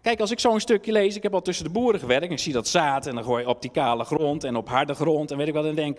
Kijk, 0.00 0.20
als 0.20 0.30
ik 0.30 0.38
zo'n 0.38 0.60
stukje 0.60 0.92
lees, 0.92 1.16
ik 1.16 1.22
heb 1.22 1.34
al 1.34 1.42
tussen 1.42 1.64
de 1.64 1.70
boeren 1.70 2.00
gewerkt, 2.00 2.30
ik 2.30 2.38
zie 2.38 2.52
dat 2.52 2.68
zaad 2.68 3.06
en 3.06 3.14
dan 3.14 3.24
gooi 3.24 3.42
je 3.42 3.48
op 3.48 3.62
die 3.62 3.70
kale 3.70 4.04
grond 4.04 4.44
en 4.44 4.56
op 4.56 4.68
harde 4.68 4.94
grond 4.94 5.30
en 5.30 5.36
weet 5.36 5.48
ik 5.48 5.54
wat, 5.54 5.64
en 5.64 5.74
denk, 5.74 5.98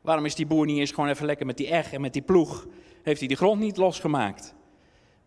waarom 0.00 0.24
is 0.24 0.34
die 0.34 0.46
boer 0.46 0.66
niet 0.66 0.78
eens 0.78 0.90
gewoon 0.90 1.10
even 1.10 1.26
lekker 1.26 1.46
met 1.46 1.56
die 1.56 1.68
eg 1.68 1.92
en 1.92 2.00
met 2.00 2.12
die 2.12 2.22
ploeg, 2.22 2.66
heeft 3.02 3.18
hij 3.18 3.28
die 3.28 3.36
grond 3.36 3.60
niet 3.60 3.76
losgemaakt? 3.76 4.54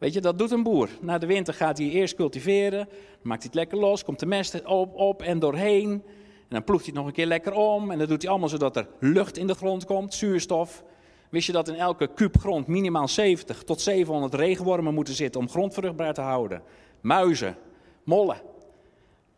Weet 0.04 0.14
je, 0.14 0.22
dat 0.22 0.38
doet 0.38 0.52
een 0.52 0.64
boer. 0.64 0.90
Na 1.02 1.18
de 1.18 1.26
winter 1.26 1.54
gaat 1.54 1.78
hij 1.78 1.90
eerst 1.90 2.16
cultiveren, 2.16 2.88
maakt 3.22 3.44
hij 3.44 3.52
het 3.52 3.56
lekker 3.56 3.78
los, 3.78 4.04
komt 4.04 4.20
de 4.20 4.26
mest 4.26 4.66
op, 4.66 4.96
op 4.96 5.22
en 5.22 5.40
doorheen. 5.40 5.92
En 5.92 6.50
dan 6.50 6.64
ploegt 6.64 6.86
hij 6.86 6.90
het 6.94 6.96
nog 6.96 7.06
een 7.06 7.14
keer 7.14 7.26
lekker 7.26 7.54
om 7.54 7.92
en 7.92 7.98
dat 7.98 8.08
doet 8.08 8.22
hij 8.22 8.32
allemaal 8.32 8.50
zodat 8.50 8.76
er 8.76 8.88
lucht 9.00 9.38
in 9.38 9.48
de 9.48 9.54
grond 9.54 9.86
komt, 9.86 10.14
zuurstof. 10.14 10.84
Wist 11.30 11.46
je 11.46 11.52
dat 11.52 11.68
in 11.68 11.76
elke 11.76 12.08
kuub 12.14 12.40
grond 12.40 12.68
minimaal 12.68 13.08
70 13.08 13.64
tot 13.64 13.82
700 13.82 14.34
regenwormen 14.34 14.94
moeten 14.94 15.14
zitten 15.14 15.42
om 15.42 15.50
grond 15.50 15.74
vruchtbaar 15.74 16.14
te 16.14 16.22
houden? 16.22 16.62
muizen, 17.02 17.58
mollen. 18.04 18.42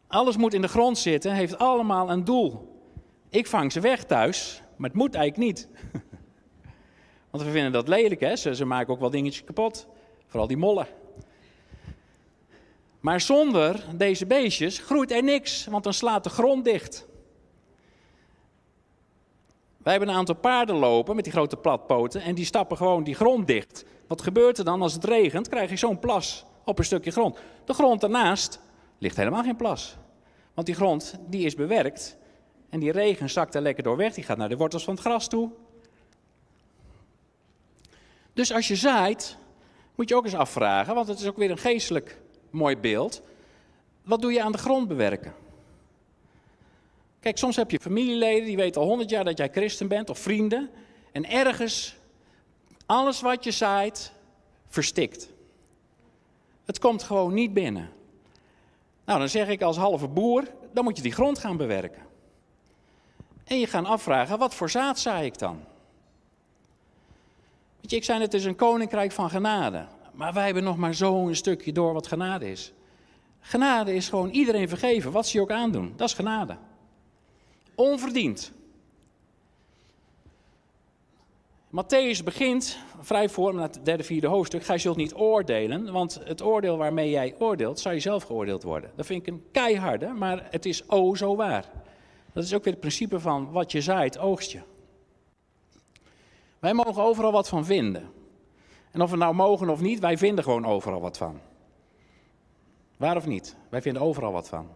Alles 0.08 0.38
moet 0.38 0.54
in 0.54 0.62
de 0.62 0.68
grond 0.68 0.98
zitten, 0.98 1.34
heeft 1.34 1.58
allemaal 1.58 2.12
een 2.12 2.24
doel. 2.24 2.80
Ik 3.30 3.48
vang 3.48 3.72
ze 3.72 3.80
weg 3.80 4.04
thuis, 4.04 4.62
maar 4.76 4.90
het 4.90 4.98
moet 4.98 5.16
eigenlijk 5.16 5.48
niet. 5.48 5.70
Want 7.32 7.44
we 7.44 7.52
vinden 7.52 7.72
dat 7.72 7.88
lelijk, 7.88 8.22
hè? 8.22 8.36
Ze, 8.36 8.56
ze 8.56 8.66
maken 8.66 8.94
ook 8.94 9.00
wel 9.00 9.10
dingetjes 9.10 9.44
kapot. 9.44 9.88
Vooral 10.36 10.54
die 10.54 10.64
mollen. 10.66 10.88
Maar 13.00 13.22
zonder 13.22 13.86
deze 13.96 14.26
beestjes 14.26 14.80
groeit 14.80 15.12
er 15.12 15.24
niks, 15.24 15.66
want 15.66 15.84
dan 15.84 15.94
slaat 15.94 16.24
de 16.24 16.30
grond 16.30 16.66
dicht. 16.66 17.06
Wij 19.78 19.92
hebben 19.92 20.10
een 20.10 20.16
aantal 20.16 20.36
paarden 20.36 20.76
lopen 20.76 21.16
met 21.16 21.24
die 21.24 21.34
grote 21.34 21.58
platpoten 21.58 22.22
en 22.22 22.36
die 22.36 22.46
stappen 22.46 22.78
gewoon 22.78 23.04
die 23.04 23.16
grond 23.16 23.48
dicht. 23.48 23.86
Wat 24.08 24.22
gebeurt 24.22 24.58
er 24.58 24.66
dan 24.66 24.82
als 24.82 24.94
het 24.94 25.04
regent? 25.04 25.50
Krijg 25.50 25.70
je 25.70 25.78
zo'n 25.78 26.00
plas 26.00 26.46
op 26.66 26.80
een 26.80 26.86
stukje 26.86 27.12
grond. 27.12 27.38
De 27.66 27.74
grond 27.74 28.02
daarnaast 28.02 28.60
ligt 28.98 29.18
helemaal 29.18 29.44
geen 29.44 29.56
plas. 29.56 29.98
Want 30.54 30.68
die 30.68 30.76
grond 30.76 31.20
die 31.28 31.46
is 31.46 31.56
bewerkt 31.56 32.18
en 32.70 32.80
die 32.80 32.92
regen 32.92 33.30
zakt 33.30 33.56
er 33.56 33.62
lekker 33.62 33.84
door 33.84 33.98
weg. 33.98 34.14
Die 34.14 34.24
gaat 34.24 34.38
naar 34.38 34.50
de 34.50 34.58
wortels 34.58 34.84
van 34.84 34.94
het 34.94 35.04
gras 35.04 35.28
toe. 35.28 35.52
Dus 38.34 38.54
als 38.54 38.68
je 38.68 38.76
zaait, 38.76 39.38
moet 39.96 40.10
je 40.10 40.16
ook 40.16 40.26
eens 40.26 40.36
afvragen, 40.36 40.96
want 40.96 41.08
het 41.08 41.20
is 41.20 41.28
ook 41.28 41.38
weer 41.38 41.52
een 41.52 41.58
geestelijk 41.58 42.22
mooi 42.50 42.78
beeld. 42.78 43.22
Wat 44.04 44.22
doe 44.22 44.34
je 44.34 44.42
aan 44.42 44.52
de 44.52 44.58
grond 44.58 44.88
bewerken? 44.88 45.34
Kijk, 47.20 47.38
soms 47.38 47.56
heb 47.56 47.72
je 47.72 47.80
familieleden 47.80 48.46
die 48.46 48.56
weten 48.56 48.82
al 48.82 48.88
honderd 48.88 49.10
jaar 49.10 49.24
dat 49.24 49.38
jij 49.38 49.50
christen 49.50 49.88
bent, 49.88 50.10
of 50.10 50.20
vrienden. 50.20 50.70
En 51.12 51.30
ergens, 51.30 51.96
alles 52.86 53.22
wat 53.22 53.44
je 53.44 53.52
zaait, 53.52 54.12
verstikt. 54.68 55.30
Het 56.66 56.80
komt 56.80 57.04
gewoon 57.04 57.34
niet 57.34 57.54
binnen. 57.54 57.90
Nou, 59.06 59.20
dan 59.20 59.30
zeg 59.30 59.48
ik 59.48 59.62
als 59.62 59.78
halve 59.78 60.08
boer, 60.08 60.44
dan 60.74 60.84
moet 60.84 60.98
je 60.98 61.04
die 61.04 61.12
grond 61.12 61.40
gaan 61.40 61.58
bewerken. 61.58 62.02
En 63.44 63.60
je 63.60 63.68
gaat 63.68 63.86
afvragen, 63.86 64.38
wat 64.38 64.56
voor 64.56 64.70
zaad 64.70 65.00
zaai 65.00 65.26
ik 65.26 65.38
dan? 65.38 65.64
Ik 67.92 68.04
zei 68.04 68.22
het 68.22 68.34
is 68.34 68.46
een 68.46 68.56
koninkrijk 68.56 69.12
van 69.12 69.30
genade. 69.30 69.86
Maar 70.14 70.34
wij 70.34 70.46
hebben 70.46 70.64
nog 70.64 70.78
maar 70.78 70.94
zo'n 70.94 71.36
stukje 71.36 71.72
door 71.72 71.94
wat 71.94 72.08
genade 72.08 72.52
is. 72.52 72.74
Genade 73.40 73.96
is 73.96 74.10
gewoon 74.10 74.30
iedereen 74.30 74.70
vergeven, 74.70 75.12
wat 75.12 75.28
ze 75.28 75.38
je 75.38 75.44
ook 75.44 75.52
aandoen. 75.52 75.94
Dat 75.96 76.08
is 76.08 76.14
genade. 76.14 76.58
Onverdiend. 77.76 78.52
Matthäus 81.70 82.24
begint 82.24 82.78
vrij 83.02 83.30
voor, 83.30 83.54
naar 83.54 83.64
het 83.64 83.80
derde, 83.84 84.04
vierde 84.04 84.28
hoofdstuk. 84.28 84.64
Gij 84.64 84.78
zult 84.78 84.98
niet 84.98 85.16
oordelen, 85.16 85.92
want 85.92 86.22
het 86.24 86.42
oordeel 86.42 86.78
waarmee 86.78 87.10
jij 87.10 87.36
oordeelt, 87.40 87.80
zou 87.80 87.96
je 87.96 88.02
zelf 88.02 88.24
geoordeeld 88.24 88.64
worden. 88.64 88.92
Dat 88.96 89.06
vind 89.06 89.28
ik 89.28 89.34
een 89.34 89.44
keiharde, 89.52 90.08
maar 90.08 90.48
het 90.50 90.66
is 90.66 90.90
o 90.90 91.16
zo 91.16 91.36
waar. 91.36 91.72
Dat 92.34 92.44
is 92.44 92.54
ook 92.54 92.64
weer 92.64 92.74
het 92.74 92.82
principe 92.82 93.20
van 93.20 93.52
wat 93.52 93.72
je 93.72 93.82
zaait, 93.82 94.18
oogst 94.18 94.52
je. 94.52 94.60
Wij 96.66 96.74
mogen 96.74 97.04
overal 97.04 97.32
wat 97.32 97.48
van 97.48 97.66
vinden. 97.66 98.12
En 98.92 99.02
of 99.02 99.12
we 99.12 99.18
nou 99.18 99.36
mogen 99.36 99.70
of 99.70 99.82
niet, 99.82 100.00
wij 100.00 100.18
vinden 100.18 100.44
gewoon 100.44 100.66
overal 100.66 101.02
wat 101.02 101.18
van. 101.18 101.40
Waar 102.98 103.16
of 103.16 103.26
niet? 103.26 103.56
Wij 103.70 103.82
vinden 103.82 104.02
overal 104.02 104.32
wat 104.32 104.50
van. 104.50 104.70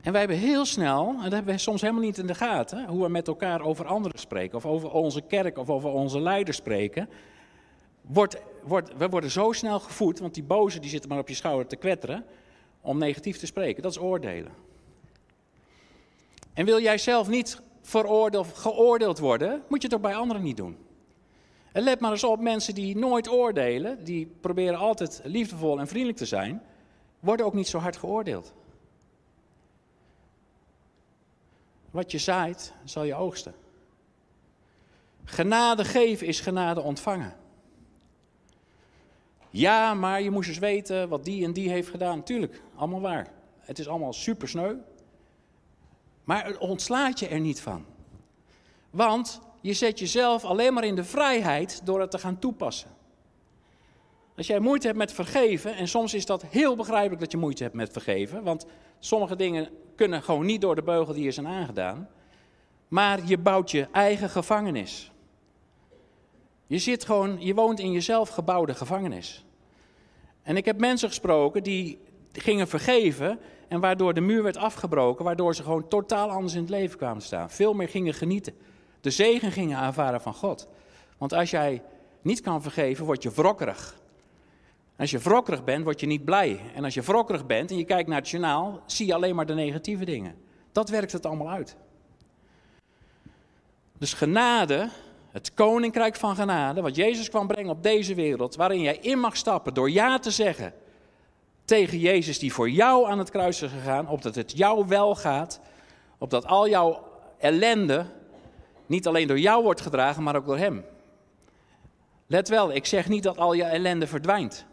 En 0.00 0.12
wij 0.12 0.20
hebben 0.20 0.38
heel 0.38 0.64
snel, 0.64 1.08
en 1.08 1.22
dat 1.22 1.32
hebben 1.32 1.54
we 1.54 1.60
soms 1.60 1.80
helemaal 1.80 2.02
niet 2.02 2.18
in 2.18 2.26
de 2.26 2.34
gaten, 2.34 2.86
hoe 2.86 3.02
we 3.02 3.08
met 3.08 3.28
elkaar 3.28 3.60
over 3.60 3.86
anderen 3.86 4.18
spreken, 4.18 4.56
of 4.56 4.66
over 4.66 4.90
onze 4.90 5.20
kerk, 5.20 5.58
of 5.58 5.70
over 5.70 5.90
onze 5.90 6.20
leiders 6.20 6.56
spreken. 6.56 7.08
Wordt, 8.00 8.42
wordt, 8.62 8.96
we 8.96 9.08
worden 9.08 9.30
zo 9.30 9.52
snel 9.52 9.80
gevoed, 9.80 10.18
want 10.18 10.34
die 10.34 10.42
boze 10.42 10.80
die 10.80 10.90
zitten 10.90 11.10
maar 11.10 11.18
op 11.18 11.28
je 11.28 11.34
schouder 11.34 11.66
te 11.66 11.76
kwetteren, 11.76 12.24
om 12.80 12.98
negatief 12.98 13.38
te 13.38 13.46
spreken. 13.46 13.82
Dat 13.82 13.92
is 13.92 13.98
oordelen. 13.98 14.52
En 16.54 16.64
wil 16.64 16.80
jij 16.80 16.98
zelf 16.98 17.28
niet 17.28 17.62
veroordeeld, 17.90 18.46
geoordeeld 18.54 19.18
worden, 19.18 19.62
moet 19.68 19.82
je 19.82 19.88
het 19.88 19.96
ook 19.96 20.02
bij 20.02 20.14
anderen 20.14 20.42
niet 20.42 20.56
doen. 20.56 20.76
En 21.72 21.82
let 21.82 22.00
maar 22.00 22.10
eens 22.10 22.24
op, 22.24 22.40
mensen 22.40 22.74
die 22.74 22.96
nooit 22.96 23.28
oordelen, 23.28 24.04
die 24.04 24.26
proberen 24.40 24.78
altijd 24.78 25.20
liefdevol 25.24 25.78
en 25.78 25.86
vriendelijk 25.86 26.18
te 26.18 26.26
zijn, 26.26 26.62
worden 27.20 27.46
ook 27.46 27.54
niet 27.54 27.68
zo 27.68 27.78
hard 27.78 27.96
geoordeeld. 27.96 28.52
Wat 31.90 32.10
je 32.10 32.18
zaait, 32.18 32.72
zal 32.84 33.04
je 33.04 33.14
oogsten. 33.14 33.54
Genade 35.24 35.84
geven 35.84 36.26
is 36.26 36.40
genade 36.40 36.80
ontvangen. 36.80 37.36
Ja, 39.50 39.94
maar 39.94 40.22
je 40.22 40.30
moest 40.30 40.48
eens 40.48 40.58
weten 40.58 41.08
wat 41.08 41.24
die 41.24 41.44
en 41.44 41.52
die 41.52 41.70
heeft 41.70 41.88
gedaan. 41.88 42.22
Tuurlijk, 42.22 42.62
allemaal 42.74 43.00
waar. 43.00 43.32
Het 43.58 43.78
is 43.78 43.88
allemaal 43.88 44.12
super 44.12 44.48
sneu. 44.48 44.74
Maar 46.24 46.58
ontslaat 46.58 47.18
je 47.18 47.28
er 47.28 47.40
niet 47.40 47.60
van. 47.60 47.84
Want 48.90 49.40
je 49.60 49.72
zet 49.72 49.98
jezelf 49.98 50.44
alleen 50.44 50.74
maar 50.74 50.84
in 50.84 50.94
de 50.94 51.04
vrijheid 51.04 51.80
door 51.84 52.00
het 52.00 52.10
te 52.10 52.18
gaan 52.18 52.38
toepassen. 52.38 52.90
Als 54.36 54.46
jij 54.46 54.60
moeite 54.60 54.86
hebt 54.86 54.98
met 54.98 55.12
vergeven, 55.12 55.76
en 55.76 55.88
soms 55.88 56.14
is 56.14 56.26
dat 56.26 56.42
heel 56.42 56.76
begrijpelijk 56.76 57.20
dat 57.20 57.30
je 57.30 57.36
moeite 57.36 57.62
hebt 57.62 57.74
met 57.74 57.92
vergeven, 57.92 58.42
want 58.42 58.66
sommige 58.98 59.36
dingen 59.36 59.68
kunnen 59.96 60.22
gewoon 60.22 60.46
niet 60.46 60.60
door 60.60 60.74
de 60.74 60.82
beugel 60.82 61.14
die 61.14 61.24
je 61.24 61.30
zijn 61.30 61.46
aangedaan, 61.46 62.08
maar 62.88 63.26
je 63.26 63.38
bouwt 63.38 63.70
je 63.70 63.88
eigen 63.92 64.30
gevangenis. 64.30 65.12
Je 66.66 66.78
zit 66.78 67.04
gewoon, 67.04 67.40
je 67.40 67.54
woont 67.54 67.78
in 67.78 67.92
jezelf 67.92 68.28
gebouwde 68.28 68.74
gevangenis. 68.74 69.44
En 70.42 70.56
ik 70.56 70.64
heb 70.64 70.78
mensen 70.78 71.08
gesproken 71.08 71.62
die 71.62 71.98
gingen 72.32 72.68
vergeven 72.68 73.38
en 73.70 73.80
waardoor 73.80 74.14
de 74.14 74.20
muur 74.20 74.42
werd 74.42 74.56
afgebroken, 74.56 75.24
waardoor 75.24 75.54
ze 75.54 75.62
gewoon 75.62 75.88
totaal 75.88 76.30
anders 76.30 76.54
in 76.54 76.60
het 76.60 76.70
leven 76.70 76.98
kwamen 76.98 77.22
staan. 77.22 77.50
Veel 77.50 77.72
meer 77.72 77.88
gingen 77.88 78.14
genieten. 78.14 78.54
De 79.00 79.10
zegen 79.10 79.52
gingen 79.52 79.78
aanvaren 79.78 80.20
van 80.20 80.34
God. 80.34 80.68
Want 81.18 81.32
als 81.32 81.50
jij 81.50 81.82
niet 82.22 82.40
kan 82.40 82.62
vergeven, 82.62 83.04
word 83.04 83.22
je 83.22 83.30
wrokkerig. 83.30 84.00
Als 84.96 85.10
je 85.10 85.18
wrokkerig 85.18 85.64
bent, 85.64 85.84
word 85.84 86.00
je 86.00 86.06
niet 86.06 86.24
blij. 86.24 86.60
En 86.74 86.84
als 86.84 86.94
je 86.94 87.00
wrokkerig 87.00 87.46
bent 87.46 87.70
en 87.70 87.76
je 87.76 87.84
kijkt 87.84 88.08
naar 88.08 88.18
het 88.18 88.28
journaal, 88.28 88.80
zie 88.86 89.06
je 89.06 89.14
alleen 89.14 89.34
maar 89.34 89.46
de 89.46 89.54
negatieve 89.54 90.04
dingen. 90.04 90.34
Dat 90.72 90.88
werkt 90.88 91.12
het 91.12 91.26
allemaal 91.26 91.50
uit. 91.50 91.76
Dus 93.98 94.12
genade, 94.12 94.88
het 95.30 95.54
koninkrijk 95.54 96.16
van 96.16 96.34
genade, 96.34 96.80
wat 96.80 96.96
Jezus 96.96 97.28
kwam 97.28 97.46
brengen 97.46 97.70
op 97.70 97.82
deze 97.82 98.14
wereld, 98.14 98.56
waarin 98.56 98.80
jij 98.80 98.96
in 98.96 99.18
mag 99.18 99.36
stappen 99.36 99.74
door 99.74 99.90
ja 99.90 100.18
te 100.18 100.30
zeggen 100.30 100.74
tegen 101.70 101.98
Jezus 101.98 102.38
die 102.38 102.52
voor 102.52 102.70
jou 102.70 103.06
aan 103.10 103.18
het 103.18 103.30
kruis 103.30 103.62
is 103.62 103.70
gegaan, 103.70 104.08
opdat 104.08 104.34
het 104.34 104.52
jou 104.56 104.86
wel 104.86 105.14
gaat, 105.14 105.60
opdat 106.18 106.46
al 106.46 106.68
jouw 106.68 107.04
ellende 107.38 108.06
niet 108.86 109.06
alleen 109.06 109.26
door 109.28 109.38
jou 109.38 109.62
wordt 109.62 109.80
gedragen, 109.80 110.22
maar 110.22 110.36
ook 110.36 110.46
door 110.46 110.58
Hem. 110.58 110.84
Let 112.26 112.48
wel, 112.48 112.72
ik 112.72 112.86
zeg 112.86 113.08
niet 113.08 113.22
dat 113.22 113.38
al 113.38 113.52
je 113.52 113.62
ellende 113.62 114.06
verdwijnt. 114.06 114.66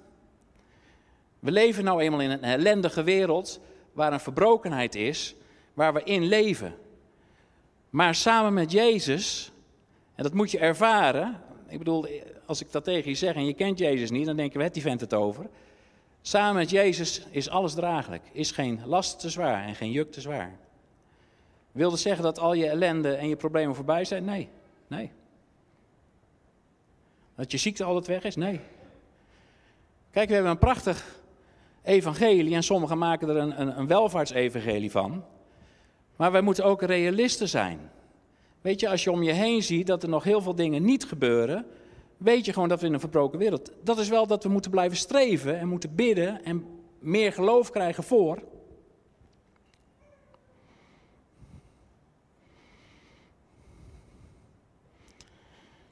We 1.40 1.52
leven 1.52 1.84
nou 1.84 2.02
eenmaal 2.02 2.20
in 2.20 2.30
een 2.30 2.44
ellendige 2.44 3.04
wereld 3.04 3.60
waar 3.94 4.14
een 4.14 4.20
verbrokenheid 4.20 4.96
is, 4.96 5.36
waar 5.74 5.94
we 5.94 6.04
in 6.04 6.24
leven. 6.24 6.76
Maar 7.90 8.16
samen 8.16 8.54
met 8.54 8.72
Jezus, 8.72 9.52
en 10.16 10.24
dat 10.24 10.34
moet 10.34 10.52
je 10.52 10.60
ervaren. 10.60 11.42
Ik 11.68 11.78
bedoel, 11.78 12.08
als 12.46 12.62
ik 12.62 12.72
dat 12.72 12.84
tegen 12.84 13.10
je 13.10 13.16
zeg 13.16 13.36
en 13.36 13.46
je 13.46 13.54
kent 13.54 13.80
Jezus 13.80 14.10
niet, 14.10 14.26
dan 14.26 14.36
denk 14.36 14.54
je, 14.54 14.60
wat 14.60 14.74
die 14.74 14.84
vent 14.84 15.02
het 15.02 15.14
over? 15.14 15.50
Samen 16.28 16.56
met 16.56 16.70
Jezus 16.70 17.22
is 17.30 17.50
alles 17.50 17.74
draaglijk. 17.74 18.24
Is 18.32 18.52
geen 18.52 18.82
last 18.86 19.20
te 19.20 19.30
zwaar 19.30 19.64
en 19.64 19.76
geen 19.76 19.92
juk 19.92 20.12
te 20.12 20.22
zwaar. 20.22 20.58
Wil 21.72 21.90
dat 21.90 22.00
zeggen 22.00 22.24
dat 22.24 22.40
al 22.40 22.54
je 22.54 22.70
ellende 22.70 23.16
en 23.16 23.30
je 23.30 23.36
problemen 23.36 23.76
voorbij 23.76 24.06
zijn? 24.06 24.26
Nee, 24.26 24.50
nee. 24.88 25.12
Dat 27.36 27.52
je 27.52 27.58
ziekte 27.58 27.84
altijd 27.84 28.08
weg 28.08 28.24
is? 28.24 28.36
Nee. 28.36 28.60
Kijk, 30.12 30.28
we 30.28 30.34
hebben 30.34 30.52
een 30.52 30.58
prachtig 30.58 31.22
evangelie 31.84 32.56
en 32.56 32.64
sommigen 32.64 32.98
maken 32.98 33.30
er 33.30 33.38
een, 33.38 33.62
een, 33.62 33.80
een 33.80 33.88
welvaartsevangelie 33.88 34.92
van. 34.92 35.24
Maar 36.16 36.32
wij 36.32 36.42
moeten 36.42 36.66
ook 36.66 36.82
realisten 36.82 37.50
zijn. 37.50 37.92
Weet 38.62 38.80
je, 38.80 38.90
als 38.90 39.04
je 39.04 39.12
om 39.12 39.24
je 39.24 39.34
heen 39.34 39.64
ziet 39.64 39.88
dat 39.88 40.04
er 40.04 40.10
nog 40.10 40.24
heel 40.24 40.42
veel 40.42 40.56
dingen 40.56 40.84
niet 40.84 41.06
gebeuren, 41.06 41.66
weet 42.18 42.46
je 42.46 42.54
gewoon 42.54 42.70
dat 42.70 42.80
we 42.80 42.88
in 42.88 42.94
een 42.94 43.00
verbroken 43.00 43.40
wereld. 43.40 43.72
Dat 43.84 43.98
is 43.98 44.10
wel 44.10 44.28
dat 44.28 44.44
we 44.44 44.50
moeten 44.50 44.72
blijven 44.72 44.98
streven 44.98 45.60
en 45.60 45.68
moeten 45.68 45.96
bidden 45.96 46.44
en 46.44 46.66
meer 47.00 47.34
geloof 47.34 47.70
krijgen 47.70 48.04
voor. 48.04 48.42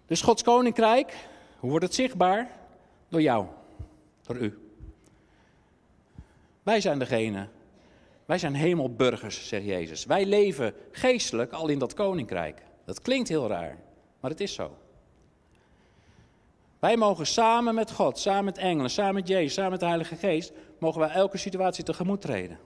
Dus 0.06 0.22
Gods 0.22 0.44
koninkrijk, 0.44 1.28
hoe 1.60 1.70
wordt 1.70 1.86
het 1.86 1.96
zichtbaar? 1.96 2.52
Door 3.08 3.22
jou, 3.22 3.46
door 4.22 4.38
u. 4.38 4.58
Wij 6.64 6.82
zijn 6.82 7.00
degene, 7.00 7.48
wij 8.26 8.38
zijn 8.38 8.54
hemelburgers, 8.54 9.48
zegt 9.48 9.66
Jezus. 9.66 10.06
Wij 10.06 10.26
leven 10.26 10.74
geestelijk 10.92 11.52
al 11.52 11.68
in 11.68 11.80
dat 11.80 11.94
koninkrijk. 11.94 12.62
Dat 12.86 13.02
klinkt 13.02 13.30
heel 13.30 13.48
raar, 13.48 13.78
maar 14.20 14.32
het 14.32 14.40
is 14.40 14.54
zo. 14.54 14.78
Wij 16.86 16.98
mogen 16.98 17.28
samen 17.28 17.76
met 17.76 17.92
God, 17.92 18.20
samen 18.20 18.44
met 18.46 18.58
engelen, 18.58 18.90
samen 18.90 19.14
met 19.14 19.28
Jezus, 19.28 19.54
samen 19.54 19.72
met 19.72 19.80
de 19.80 19.86
Heilige 19.86 20.16
Geest, 20.16 20.52
mogen 20.80 21.00
wij 21.00 21.10
elke 21.10 21.38
situatie 21.38 21.84
tegemoet 21.84 22.22
treden. 22.22 22.60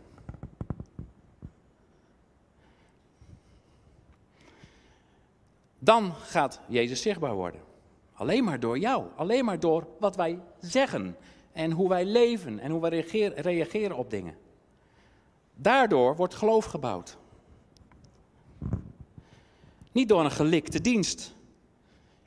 Dan 5.80 6.14
gaat 6.14 6.60
Jezus 6.68 7.02
zichtbaar 7.02 7.34
worden. 7.34 7.62
Alleen 8.14 8.44
maar 8.44 8.60
door 8.60 8.80
jou, 8.80 9.06
alleen 9.16 9.46
maar 9.46 9.60
door 9.60 9.88
wat 10.00 10.16
wij 10.16 10.40
zeggen 10.60 11.18
en 11.52 11.72
hoe 11.72 11.90
wij 11.90 12.06
leven 12.06 12.60
en 12.60 12.72
hoe 12.72 12.82
wij 12.82 12.90
reageren, 13.36 13.98
op 13.98 14.10
dingen. 14.10 14.38
Daardoor 15.56 16.16
wordt 16.16 16.36
geloof 16.36 16.66
gebouwd. 16.66 17.18
Niet 19.92 20.10
door 20.10 20.24
een 20.24 20.32
gelikte 20.32 20.82
dienst. 20.82 21.38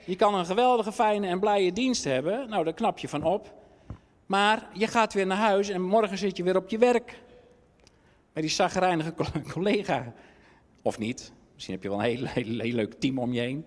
Je 0.05 0.17
kan 0.17 0.35
een 0.35 0.47
geweldige, 0.47 0.93
fijne 0.93 1.27
en 1.27 1.41
blije 1.41 1.73
dienst 1.73 2.05
hebben, 2.05 2.49
nou 2.49 2.65
daar 2.65 2.73
knap 2.73 2.99
je 2.99 3.09
van 3.09 3.23
op. 3.23 3.55
Maar 4.27 4.69
je 4.73 4.87
gaat 4.87 5.13
weer 5.13 5.27
naar 5.27 5.37
huis 5.37 5.69
en 5.69 5.83
morgen 5.83 6.19
zit 6.19 6.37
je 6.37 6.43
weer 6.43 6.57
op 6.57 6.69
je 6.69 6.79
werk. 6.79 7.23
Bij 8.33 8.43
die 8.43 8.51
zagrijnige 8.51 9.15
collega. 9.53 10.13
Of 10.83 10.99
niet. 10.99 11.33
Misschien 11.55 11.75
heb 11.75 11.83
je 11.83 11.89
wel 11.89 11.99
een 11.99 12.05
heel, 12.05 12.27
heel, 12.59 12.73
leuk 12.73 12.95
team 12.95 13.19
om 13.19 13.33
je 13.33 13.41
heen. 13.41 13.65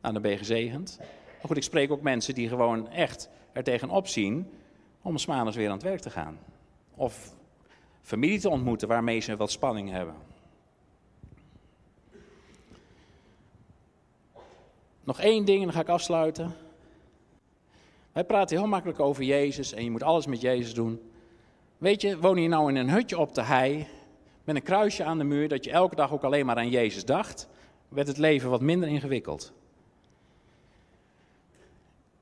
Nou, 0.00 0.12
dan 0.12 0.22
ben 0.22 0.38
gezegend. 0.38 0.96
Maar 0.98 1.46
goed, 1.46 1.56
ik 1.56 1.62
spreek 1.62 1.90
ook 1.90 2.02
mensen 2.02 2.34
die 2.34 2.48
gewoon 2.48 2.88
echt 2.88 3.28
er 3.52 3.62
tegenop 3.62 4.06
zien 4.06 4.50
om 5.02 5.18
s 5.18 5.24
weer 5.26 5.36
aan 5.38 5.72
het 5.72 5.82
werk 5.82 6.00
te 6.00 6.10
gaan. 6.10 6.38
Of 6.94 7.34
familie 8.02 8.40
te 8.40 8.48
ontmoeten 8.48 8.88
waarmee 8.88 9.20
ze 9.20 9.36
wat 9.36 9.50
spanning 9.50 9.90
hebben. 9.90 10.14
Nog 15.04 15.20
één 15.20 15.44
ding 15.44 15.58
en 15.58 15.64
dan 15.64 15.72
ga 15.72 15.80
ik 15.80 15.88
afsluiten. 15.88 16.54
Wij 18.12 18.24
praten 18.24 18.56
heel 18.56 18.66
makkelijk 18.66 19.00
over 19.00 19.22
Jezus 19.22 19.72
en 19.72 19.84
je 19.84 19.90
moet 19.90 20.02
alles 20.02 20.26
met 20.26 20.40
Jezus 20.40 20.74
doen. 20.74 21.10
Weet 21.78 22.00
je, 22.00 22.18
woon 22.18 22.42
je 22.42 22.48
nou 22.48 22.68
in 22.68 22.76
een 22.76 22.90
hutje 22.90 23.18
op 23.18 23.34
de 23.34 23.42
hei 23.42 23.86
met 24.44 24.56
een 24.56 24.62
kruisje 24.62 25.04
aan 25.04 25.18
de 25.18 25.24
muur 25.24 25.48
dat 25.48 25.64
je 25.64 25.70
elke 25.70 25.94
dag 25.94 26.12
ook 26.12 26.24
alleen 26.24 26.46
maar 26.46 26.56
aan 26.56 26.70
Jezus 26.70 27.04
dacht, 27.04 27.48
werd 27.88 28.06
het 28.06 28.18
leven 28.18 28.50
wat 28.50 28.60
minder 28.60 28.88
ingewikkeld. 28.88 29.52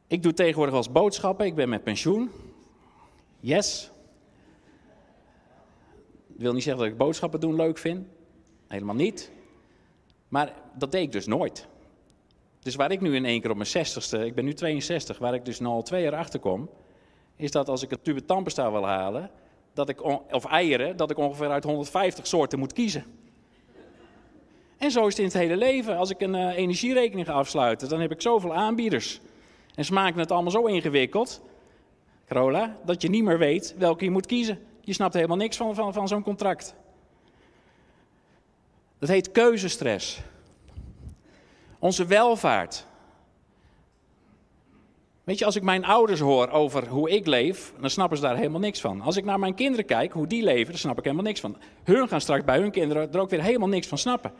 Ik 0.07 0.23
doe 0.23 0.35
tegenwoordig 0.35 0.75
als 0.75 0.93
boodschappen, 0.93 1.47
ik 1.47 1.55
ben 1.55 1.69
met 1.69 1.85
pensioen. 1.85 2.31
Yes. 3.41 3.91
Dat 6.27 6.41
wil 6.41 6.53
niet 6.53 6.63
zeggen 6.63 6.83
dat 6.83 6.93
ik 6.93 6.99
boodschappen 6.99 7.41
doen 7.41 7.57
leuk 7.57 7.79
vind. 7.79 8.07
Helemaal 8.67 8.95
niet. 8.95 9.31
Maar 10.29 10.55
dat 10.75 10.93
deed 10.93 11.03
ik 11.03 11.13
dus 11.13 11.27
nooit. 11.27 11.67
Dus 12.63 12.75
waar 12.75 12.91
ik 12.91 13.01
nu 13.01 13.15
in 13.15 13.25
één 13.25 13.41
keer 13.41 13.51
op 13.51 13.57
mijn 13.57 13.69
zestigste, 13.69 14.27
ik 14.27 14.35
ben 14.35 14.45
nu 14.45 14.53
62, 14.53 15.19
waar 15.19 15.35
ik 15.35 15.45
dus 15.45 15.61
nu 15.61 15.67
al 15.67 15.83
twee 15.83 16.03
jaar 16.03 16.17
achter 16.17 16.41
kom, 16.41 16.71
is 17.37 17.51
dat 17.51 17.69
als 17.69 17.83
ik 17.83 17.91
een 17.91 18.03
tube 18.03 18.45
wil 18.55 18.87
halen, 18.87 19.31
dat 19.75 19.89
ik 19.89 20.03
of 20.33 20.45
eieren, 20.45 20.97
dat 20.97 21.11
ik 21.11 21.19
ongeveer 21.19 21.51
uit 21.51 21.65
150 21.65 22.27
soorten 22.27 22.59
moet 22.59 22.73
kiezen. 22.73 23.05
En 24.79 24.91
zo 24.91 25.07
is 25.07 25.17
het 25.17 25.19
in 25.19 25.25
het 25.25 25.35
hele 25.35 25.57
leven. 25.57 25.97
Als 25.97 26.11
ik 26.11 26.21
een 26.21 26.35
uh, 26.35 26.57
energierekening 26.57 27.27
ga 27.27 27.33
afsluiten, 27.33 27.89
dan 27.89 28.01
heb 28.01 28.11
ik 28.11 28.21
zoveel 28.21 28.55
aanbieders. 28.55 29.21
En 29.75 29.85
ze 29.85 29.93
maken 29.93 30.21
het 30.21 30.31
allemaal 30.31 30.51
zo 30.51 30.65
ingewikkeld, 30.65 31.43
Carola, 32.27 32.77
dat 32.85 33.03
je 33.03 33.09
niet 33.09 33.25
meer 33.25 33.39
weet 33.39 33.75
welke 33.79 34.05
je 34.05 34.11
moet 34.11 34.27
kiezen. 34.27 34.59
Je 34.81 34.93
snapt 34.93 35.15
helemaal 35.15 35.37
niks 35.37 35.57
van, 35.57 35.75
van, 35.75 35.93
van 35.93 36.09
zo'n 36.09 36.23
contract. 36.23 36.75
Dat 38.99 39.09
heet 39.09 39.33
keuzestress. 39.33 40.21
Onze 41.83 42.07
welvaart. 42.07 42.87
Weet 45.25 45.39
je, 45.39 45.45
als 45.45 45.57
ik 45.57 45.63
mijn 45.63 45.85
ouders 45.85 46.21
hoor 46.21 46.49
over 46.49 46.89
hoe 46.89 47.11
ik 47.11 47.27
leef, 47.27 47.73
dan 47.81 47.91
snappen 47.91 48.17
ze 48.17 48.23
daar 48.23 48.37
helemaal 48.37 48.61
niks 48.61 48.81
van. 48.81 49.01
Als 49.01 49.17
ik 49.17 49.25
naar 49.25 49.39
mijn 49.39 49.55
kinderen 49.55 49.85
kijk, 49.85 50.13
hoe 50.13 50.27
die 50.27 50.43
leven, 50.43 50.71
dan 50.71 50.79
snap 50.79 50.99
ik 50.99 51.05
helemaal 51.05 51.25
niks 51.25 51.41
van. 51.41 51.57
Hun 51.85 52.09
gaan 52.09 52.21
straks 52.21 52.45
bij 52.45 52.59
hun 52.59 52.71
kinderen 52.71 53.13
er 53.13 53.21
ook 53.21 53.31
weer 53.31 53.43
helemaal 53.43 53.69
niks 53.69 53.87
van 53.87 53.99
snappen. 53.99 54.33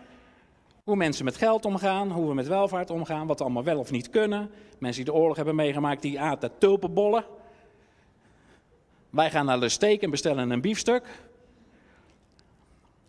Hoe 0.85 0.97
mensen 0.97 1.25
met 1.25 1.37
geld 1.37 1.65
omgaan, 1.65 2.11
hoe 2.11 2.29
we 2.29 2.35
met 2.35 2.49
welvaart 2.49 2.91
omgaan, 2.91 3.27
wat 3.27 3.41
allemaal 3.41 3.65
wel 3.65 3.79
of 3.79 3.91
niet 3.91 4.11
kunnen. 4.11 4.51
Mensen 4.79 5.05
die 5.05 5.13
de 5.13 5.19
oorlog 5.19 5.37
hebben 5.37 5.55
meegemaakt, 5.55 6.03
die 6.03 6.21
aten 6.21 6.51
tulpenbollen. 6.59 7.25
Wij 9.11 9.31
gaan 9.31 9.47
naar 9.47 9.61
de 9.61 9.69
steek 9.69 10.03
en 10.03 10.11
bestellen 10.11 10.51
een 10.51 10.61
biefstuk. 10.61 11.05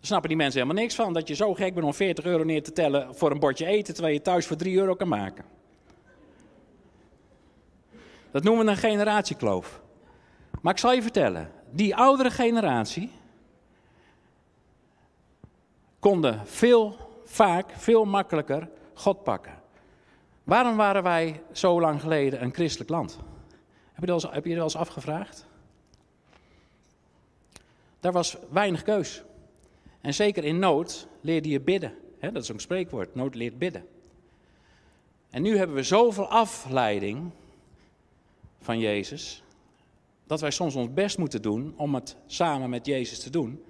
Snappen 0.06 0.28
die 0.28 0.38
mensen 0.38 0.60
helemaal 0.60 0.82
niks 0.82 0.94
van. 0.94 1.12
Dat 1.12 1.28
je 1.28 1.34
zo 1.34 1.54
gek 1.54 1.74
bent 1.74 1.86
om 1.86 1.94
40 1.94 2.24
euro 2.24 2.44
neer 2.44 2.62
te 2.62 2.72
tellen 2.72 3.14
voor 3.14 3.30
een 3.30 3.38
bordje 3.38 3.66
eten, 3.66 3.94
terwijl 3.94 4.14
je 4.14 4.22
thuis 4.22 4.46
voor 4.46 4.56
3 4.56 4.76
euro 4.76 4.94
kan 4.94 5.08
maken. 5.08 5.44
Dat 8.30 8.42
noemen 8.42 8.64
we 8.64 8.70
een 8.70 8.76
generatiekloof. 8.76 9.80
Maar 10.60 10.72
ik 10.72 10.78
zal 10.78 10.92
je 10.92 11.02
vertellen, 11.02 11.50
die 11.70 11.96
oudere 11.96 12.30
generatie 12.30 13.10
konden 15.98 16.46
veel, 16.46 16.96
vaak, 17.24 17.70
veel 17.76 18.04
makkelijker 18.04 18.68
God 18.94 19.22
pakken. 19.22 19.62
Waarom 20.42 20.76
waren 20.76 21.02
wij 21.02 21.42
zo 21.52 21.80
lang 21.80 22.00
geleden 22.00 22.42
een 22.42 22.54
christelijk 22.54 22.90
land? 22.90 23.18
Heb 23.92 24.04
je 24.04 24.06
dat 24.06 24.32
heb 24.32 24.44
je 24.44 24.62
eens 24.62 24.76
afgevraagd? 24.76 25.46
Daar 28.00 28.12
was 28.12 28.36
weinig 28.50 28.82
keus. 28.82 29.22
En 30.04 30.14
zeker 30.14 30.44
in 30.44 30.58
nood 30.58 31.08
leerde 31.20 31.48
je 31.48 31.60
bidden. 31.60 31.94
dat 32.20 32.42
is 32.42 32.48
een 32.48 32.60
spreekwoord, 32.60 33.14
nood 33.14 33.34
leert 33.34 33.58
bidden. 33.58 33.86
En 35.30 35.42
nu 35.42 35.56
hebben 35.56 35.76
we 35.76 35.82
zoveel 35.82 36.28
afleiding 36.28 37.30
van 38.60 38.78
Jezus, 38.78 39.42
dat 40.26 40.40
wij 40.40 40.50
soms 40.50 40.74
ons 40.74 40.92
best 40.92 41.18
moeten 41.18 41.42
doen 41.42 41.74
om 41.76 41.94
het 41.94 42.16
samen 42.26 42.70
met 42.70 42.86
Jezus 42.86 43.20
te 43.20 43.30
doen. 43.30 43.64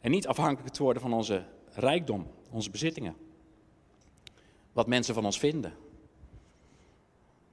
En 0.00 0.10
niet 0.10 0.26
afhankelijk 0.26 0.74
te 0.74 0.82
worden 0.82 1.02
van 1.02 1.12
onze 1.12 1.44
rijkdom, 1.72 2.26
onze 2.50 2.70
bezittingen. 2.70 3.16
Wat 4.72 4.86
mensen 4.86 5.14
van 5.14 5.24
ons 5.24 5.38
vinden. 5.38 5.72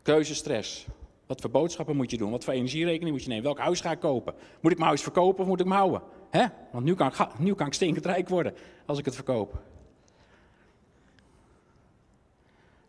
Keuzestress. 0.01 0.85
Wat 1.25 1.41
voor 1.41 1.49
boodschappen 1.49 1.95
moet 1.95 2.11
je 2.11 2.17
doen? 2.17 2.31
Wat 2.31 2.43
voor 2.43 2.53
energierekening 2.53 3.11
moet 3.11 3.23
je 3.23 3.29
nemen? 3.29 3.43
Welk 3.43 3.59
huis 3.59 3.81
ga 3.81 3.91
ik 3.91 3.99
kopen? 3.99 4.33
Moet 4.61 4.71
ik 4.71 4.77
mijn 4.77 4.89
huis 4.89 5.01
verkopen 5.01 5.41
of 5.41 5.47
moet 5.47 5.59
ik 5.59 5.65
hem 5.65 5.75
houden? 5.75 6.01
Hè? 6.29 6.45
Want 6.71 6.85
nu 6.85 6.95
kan, 6.95 7.07
ik, 7.07 7.39
nu 7.39 7.53
kan 7.53 7.67
ik 7.67 7.73
stinkend 7.73 8.05
rijk 8.05 8.29
worden 8.29 8.53
als 8.85 8.99
ik 8.99 9.05
het 9.05 9.15
verkoop. 9.15 9.61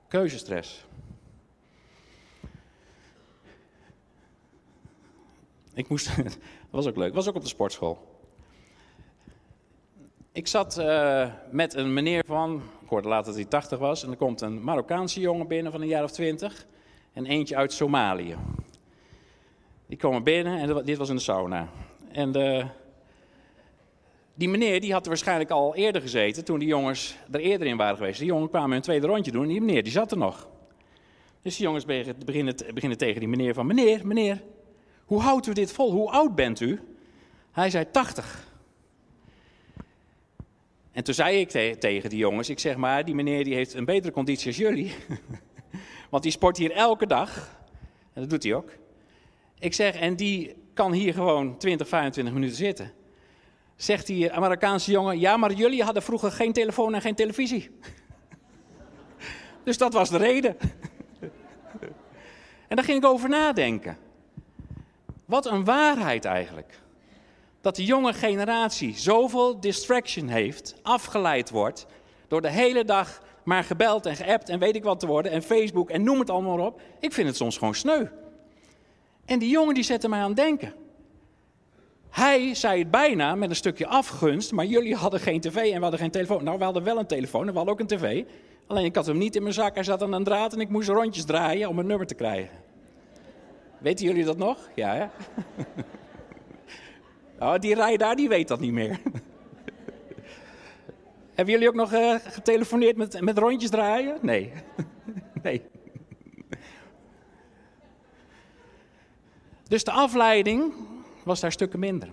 Keuzestress. 0.08 0.84
Ik 5.74 5.88
moest, 5.88 6.16
dat 6.24 6.36
was 6.70 6.86
ook 6.86 6.96
leuk, 6.96 7.14
was 7.14 7.28
ook 7.28 7.34
op 7.34 7.42
de 7.42 7.48
sportschool. 7.48 8.08
Ik 10.32 10.46
zat 10.46 10.78
uh, 10.78 11.32
met 11.50 11.74
een 11.74 11.92
meneer 11.92 12.24
van, 12.26 12.62
ik 12.82 12.88
hoorde 12.88 13.08
later 13.08 13.26
dat 13.26 13.34
hij 13.34 13.44
80 13.44 13.78
was, 13.78 14.04
en 14.04 14.10
er 14.10 14.16
komt 14.16 14.40
een 14.40 14.64
Marokkaanse 14.64 15.20
jongen 15.20 15.46
binnen 15.46 15.72
van 15.72 15.80
een 15.80 15.86
jaar 15.86 16.04
of 16.04 16.10
20 16.10 16.66
en 17.12 17.26
eentje 17.26 17.56
uit 17.56 17.72
Somalië. 17.72 18.36
Die 19.86 19.98
komen 19.98 20.22
binnen 20.22 20.58
en 20.58 20.84
dit 20.84 20.98
was 20.98 21.08
in 21.08 21.16
de 21.16 21.22
sauna. 21.22 21.68
En 22.12 22.32
de, 22.32 22.66
die 24.40 24.48
meneer 24.48 24.80
die 24.80 24.92
had 24.92 25.02
er 25.02 25.08
waarschijnlijk 25.08 25.50
al 25.50 25.74
eerder 25.74 26.02
gezeten 26.02 26.44
toen 26.44 26.58
die 26.58 26.68
jongens 26.68 27.16
er 27.30 27.40
eerder 27.40 27.66
in 27.66 27.76
waren 27.76 27.96
geweest. 27.96 28.18
Die 28.18 28.28
jongens 28.28 28.50
kwamen 28.50 28.76
een 28.76 28.82
tweede 28.82 29.06
rondje 29.06 29.32
doen 29.32 29.42
en 29.42 29.48
die 29.48 29.60
meneer 29.60 29.82
die 29.82 29.92
zat 29.92 30.10
er 30.10 30.18
nog. 30.18 30.48
Dus 31.42 31.56
die 31.56 31.64
jongens 31.64 31.84
beginnen, 32.24 32.54
beginnen 32.74 32.98
tegen 32.98 33.20
die 33.20 33.28
meneer 33.28 33.54
van, 33.54 33.66
meneer, 33.66 34.06
meneer, 34.06 34.42
hoe 35.04 35.20
houdt 35.20 35.46
u 35.46 35.52
dit 35.52 35.72
vol? 35.72 35.92
Hoe 35.92 36.10
oud 36.10 36.34
bent 36.34 36.60
u? 36.60 36.80
Hij 37.52 37.70
zei 37.70 37.90
80. 37.90 38.48
En 40.92 41.04
toen 41.04 41.14
zei 41.14 41.40
ik 41.40 41.50
tegen 41.80 42.10
die 42.10 42.18
jongens, 42.18 42.48
ik 42.48 42.58
zeg 42.58 42.76
maar, 42.76 43.04
die 43.04 43.14
meneer 43.14 43.44
die 43.44 43.54
heeft 43.54 43.74
een 43.74 43.84
betere 43.84 44.12
conditie 44.12 44.46
als 44.46 44.56
jullie. 44.56 44.94
Want 46.10 46.22
die 46.22 46.32
sport 46.32 46.56
hier 46.56 46.72
elke 46.72 47.06
dag. 47.06 47.58
En 48.12 48.20
dat 48.20 48.30
doet 48.30 48.42
hij 48.42 48.54
ook. 48.54 48.72
Ik 49.58 49.74
zeg, 49.74 49.94
en 49.94 50.16
die 50.16 50.54
kan 50.74 50.92
hier 50.92 51.14
gewoon 51.14 51.58
20, 51.58 51.88
25 51.88 52.34
minuten 52.34 52.56
zitten. 52.56 52.98
Zegt 53.80 54.06
die 54.06 54.32
Amerikaanse 54.32 54.90
jongen, 54.90 55.18
ja, 55.18 55.36
maar 55.36 55.52
jullie 55.52 55.82
hadden 55.82 56.02
vroeger 56.02 56.32
geen 56.32 56.52
telefoon 56.52 56.94
en 56.94 57.00
geen 57.00 57.14
televisie. 57.14 57.70
dus 59.64 59.78
dat 59.78 59.92
was 59.92 60.10
de 60.10 60.16
reden. 60.16 60.56
en 62.68 62.76
daar 62.76 62.84
ging 62.84 62.98
ik 62.98 63.04
over 63.04 63.28
nadenken. 63.28 63.98
Wat 65.24 65.46
een 65.46 65.64
waarheid 65.64 66.24
eigenlijk. 66.24 66.80
Dat 67.60 67.76
de 67.76 67.84
jonge 67.84 68.12
generatie 68.12 68.98
zoveel 68.98 69.60
distraction 69.60 70.28
heeft, 70.28 70.74
afgeleid 70.82 71.50
wordt, 71.50 71.86
door 72.28 72.40
de 72.40 72.50
hele 72.50 72.84
dag 72.84 73.22
maar 73.44 73.64
gebeld 73.64 74.06
en 74.06 74.16
geappt 74.16 74.48
en 74.48 74.58
weet 74.58 74.76
ik 74.76 74.84
wat 74.84 75.00
te 75.00 75.06
worden, 75.06 75.32
en 75.32 75.42
Facebook 75.42 75.90
en 75.90 76.02
noem 76.02 76.18
het 76.18 76.30
allemaal 76.30 76.66
op. 76.66 76.80
Ik 76.98 77.12
vind 77.12 77.28
het 77.28 77.36
soms 77.36 77.58
gewoon 77.58 77.74
sneu. 77.74 78.06
En 79.24 79.38
die 79.38 79.50
jongen 79.50 79.74
die 79.74 79.84
zette 79.84 80.08
mij 80.08 80.20
aan 80.20 80.34
denken. 80.34 80.74
Hij 82.10 82.54
zei 82.54 82.78
het 82.78 82.90
bijna 82.90 83.34
met 83.34 83.50
een 83.50 83.56
stukje 83.56 83.86
afgunst, 83.86 84.52
maar 84.52 84.64
jullie 84.64 84.94
hadden 84.94 85.20
geen 85.20 85.40
tv 85.40 85.56
en 85.56 85.74
we 85.74 85.80
hadden 85.80 86.00
geen 86.00 86.10
telefoon. 86.10 86.44
Nou, 86.44 86.58
we 86.58 86.64
hadden 86.64 86.82
wel 86.82 86.98
een 86.98 87.06
telefoon 87.06 87.46
en 87.46 87.50
we 87.50 87.56
hadden 87.56 87.74
ook 87.74 87.80
een 87.80 87.86
tv. 87.86 88.24
Alleen 88.66 88.84
ik 88.84 88.94
had 88.94 89.06
hem 89.06 89.18
niet 89.18 89.36
in 89.36 89.42
mijn 89.42 89.54
zak, 89.54 89.74
hij 89.74 89.84
zat 89.84 90.02
aan 90.02 90.12
een 90.12 90.24
draad 90.24 90.52
en 90.52 90.60
ik 90.60 90.68
moest 90.68 90.88
rondjes 90.88 91.24
draaien 91.24 91.68
om 91.68 91.78
een 91.78 91.86
nummer 91.86 92.06
te 92.06 92.14
krijgen. 92.14 92.58
Weten 93.78 94.06
jullie 94.06 94.24
dat 94.24 94.36
nog? 94.36 94.68
Ja, 94.74 94.94
hè? 94.94 95.06
Oh, 97.38 97.54
die 97.58 97.74
rij 97.74 97.96
daar, 97.96 98.16
die 98.16 98.28
weet 98.28 98.48
dat 98.48 98.60
niet 98.60 98.72
meer. 98.72 99.00
Hebben 101.34 101.54
jullie 101.54 101.68
ook 101.68 101.74
nog 101.74 101.92
uh, 101.92 102.14
getelefoneerd 102.24 102.96
met, 102.96 103.20
met 103.20 103.38
rondjes 103.38 103.70
draaien? 103.70 104.18
Nee. 104.22 104.52
nee. 105.42 105.62
Dus 109.68 109.84
de 109.84 109.90
afleiding 109.90 110.72
was 111.30 111.40
daar 111.40 111.52
stukken 111.52 111.78
minder. 111.78 112.08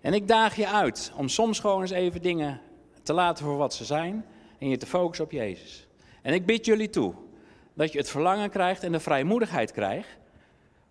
En 0.00 0.12
ik 0.12 0.28
daag 0.28 0.56
je 0.56 0.68
uit 0.68 1.12
om 1.16 1.28
soms 1.28 1.60
gewoon 1.60 1.80
eens 1.80 1.90
even 1.90 2.22
dingen 2.22 2.60
te 3.02 3.12
laten 3.12 3.44
voor 3.44 3.56
wat 3.56 3.74
ze 3.74 3.84
zijn 3.84 4.24
en 4.58 4.68
je 4.68 4.76
te 4.76 4.86
focussen 4.86 5.24
op 5.24 5.32
Jezus. 5.32 5.86
En 6.22 6.34
ik 6.34 6.46
bid 6.46 6.64
jullie 6.64 6.90
toe 6.90 7.14
dat 7.74 7.92
je 7.92 7.98
het 7.98 8.10
verlangen 8.10 8.50
krijgt 8.50 8.82
en 8.82 8.92
de 8.92 9.00
vrijmoedigheid 9.00 9.72
krijgt 9.72 10.18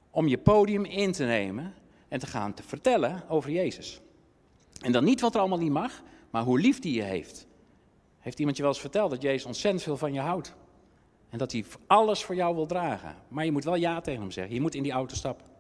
om 0.10 0.28
je 0.28 0.38
podium 0.38 0.86
in 0.86 1.12
te 1.12 1.24
nemen 1.24 1.74
en 2.08 2.20
te 2.20 2.28
gaan 2.28 2.54
te 2.54 2.64
vertellen 2.64 3.24
over 3.30 3.52
Jezus. 3.52 4.02
En 4.82 4.92
dan 4.92 5.04
niet 5.04 5.22
wat 5.22 5.34
er 5.34 5.40
allemaal 5.40 5.58
niet 5.58 5.72
mag, 5.72 6.02
maar 6.30 6.44
hoe 6.44 6.60
lief 6.60 6.80
die 6.80 6.94
je 6.94 7.04
heeft. 7.04 7.48
Heeft 8.20 8.40
iemand 8.40 8.58
je 8.58 8.64
wel 8.64 8.72
eens 8.72 8.82
verteld 8.82 9.10
dat 9.10 9.22
Jezus 9.22 9.46
ontzettend 9.46 9.84
veel 9.84 9.98
van 9.98 10.14
je 10.14 10.20
houdt? 10.20 10.56
En 11.30 11.38
dat 11.38 11.52
hij 11.52 11.66
alles 11.88 12.24
voor 12.24 12.36
jou 12.36 12.56
wil 12.56 12.66
dragen. 12.66 13.16
Maar 13.28 13.46
je 13.46 13.52
moet 13.52 13.64
wel 13.64 13.76
ja 13.76 14.02
tegen 14.02 14.22
hem 14.22 14.32
zeggen. 14.32 14.54
Je 14.54 14.62
moet 14.62 14.76
in 14.76 14.84
die 14.84 14.92
auto 14.92 15.16
stappen. 15.16 15.57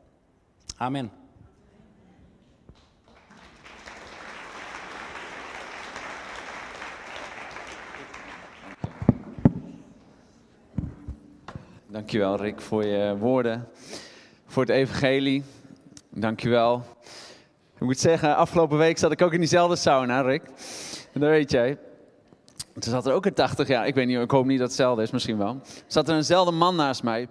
Amen. 0.79 1.11
Dankjewel 11.87 12.35
Rick 12.35 12.61
voor 12.61 12.85
je 12.85 13.17
woorden, 13.17 13.67
voor 14.45 14.61
het 14.61 14.71
evangelie. 14.71 15.43
Dankjewel. 16.09 16.83
Ik 17.75 17.81
moet 17.81 17.99
zeggen, 17.99 18.35
afgelopen 18.35 18.77
week 18.77 18.97
zat 18.97 19.11
ik 19.11 19.21
ook 19.21 19.33
in 19.33 19.39
diezelfde 19.39 19.75
sauna, 19.75 20.21
Rick. 20.21 20.43
En 21.13 21.19
dat 21.19 21.29
weet 21.29 21.51
jij. 21.51 21.77
Toen 22.73 22.91
zat 22.91 23.05
er 23.05 23.13
ook 23.13 23.25
een 23.25 23.33
80 23.33 23.67
jaar, 23.67 23.87
ik 23.87 23.95
weet 23.95 24.07
niet, 24.07 24.19
ik 24.19 24.31
hoop 24.31 24.45
niet 24.45 24.59
dat 24.59 24.67
het 24.69 24.77
hetzelfde 24.77 25.03
is, 25.03 25.11
misschien 25.11 25.37
wel. 25.37 25.61
Zat 25.87 26.09
er 26.09 26.15
eenzelfde 26.15 26.51
man 26.51 26.75
naast 26.75 27.03
mij. 27.03 27.27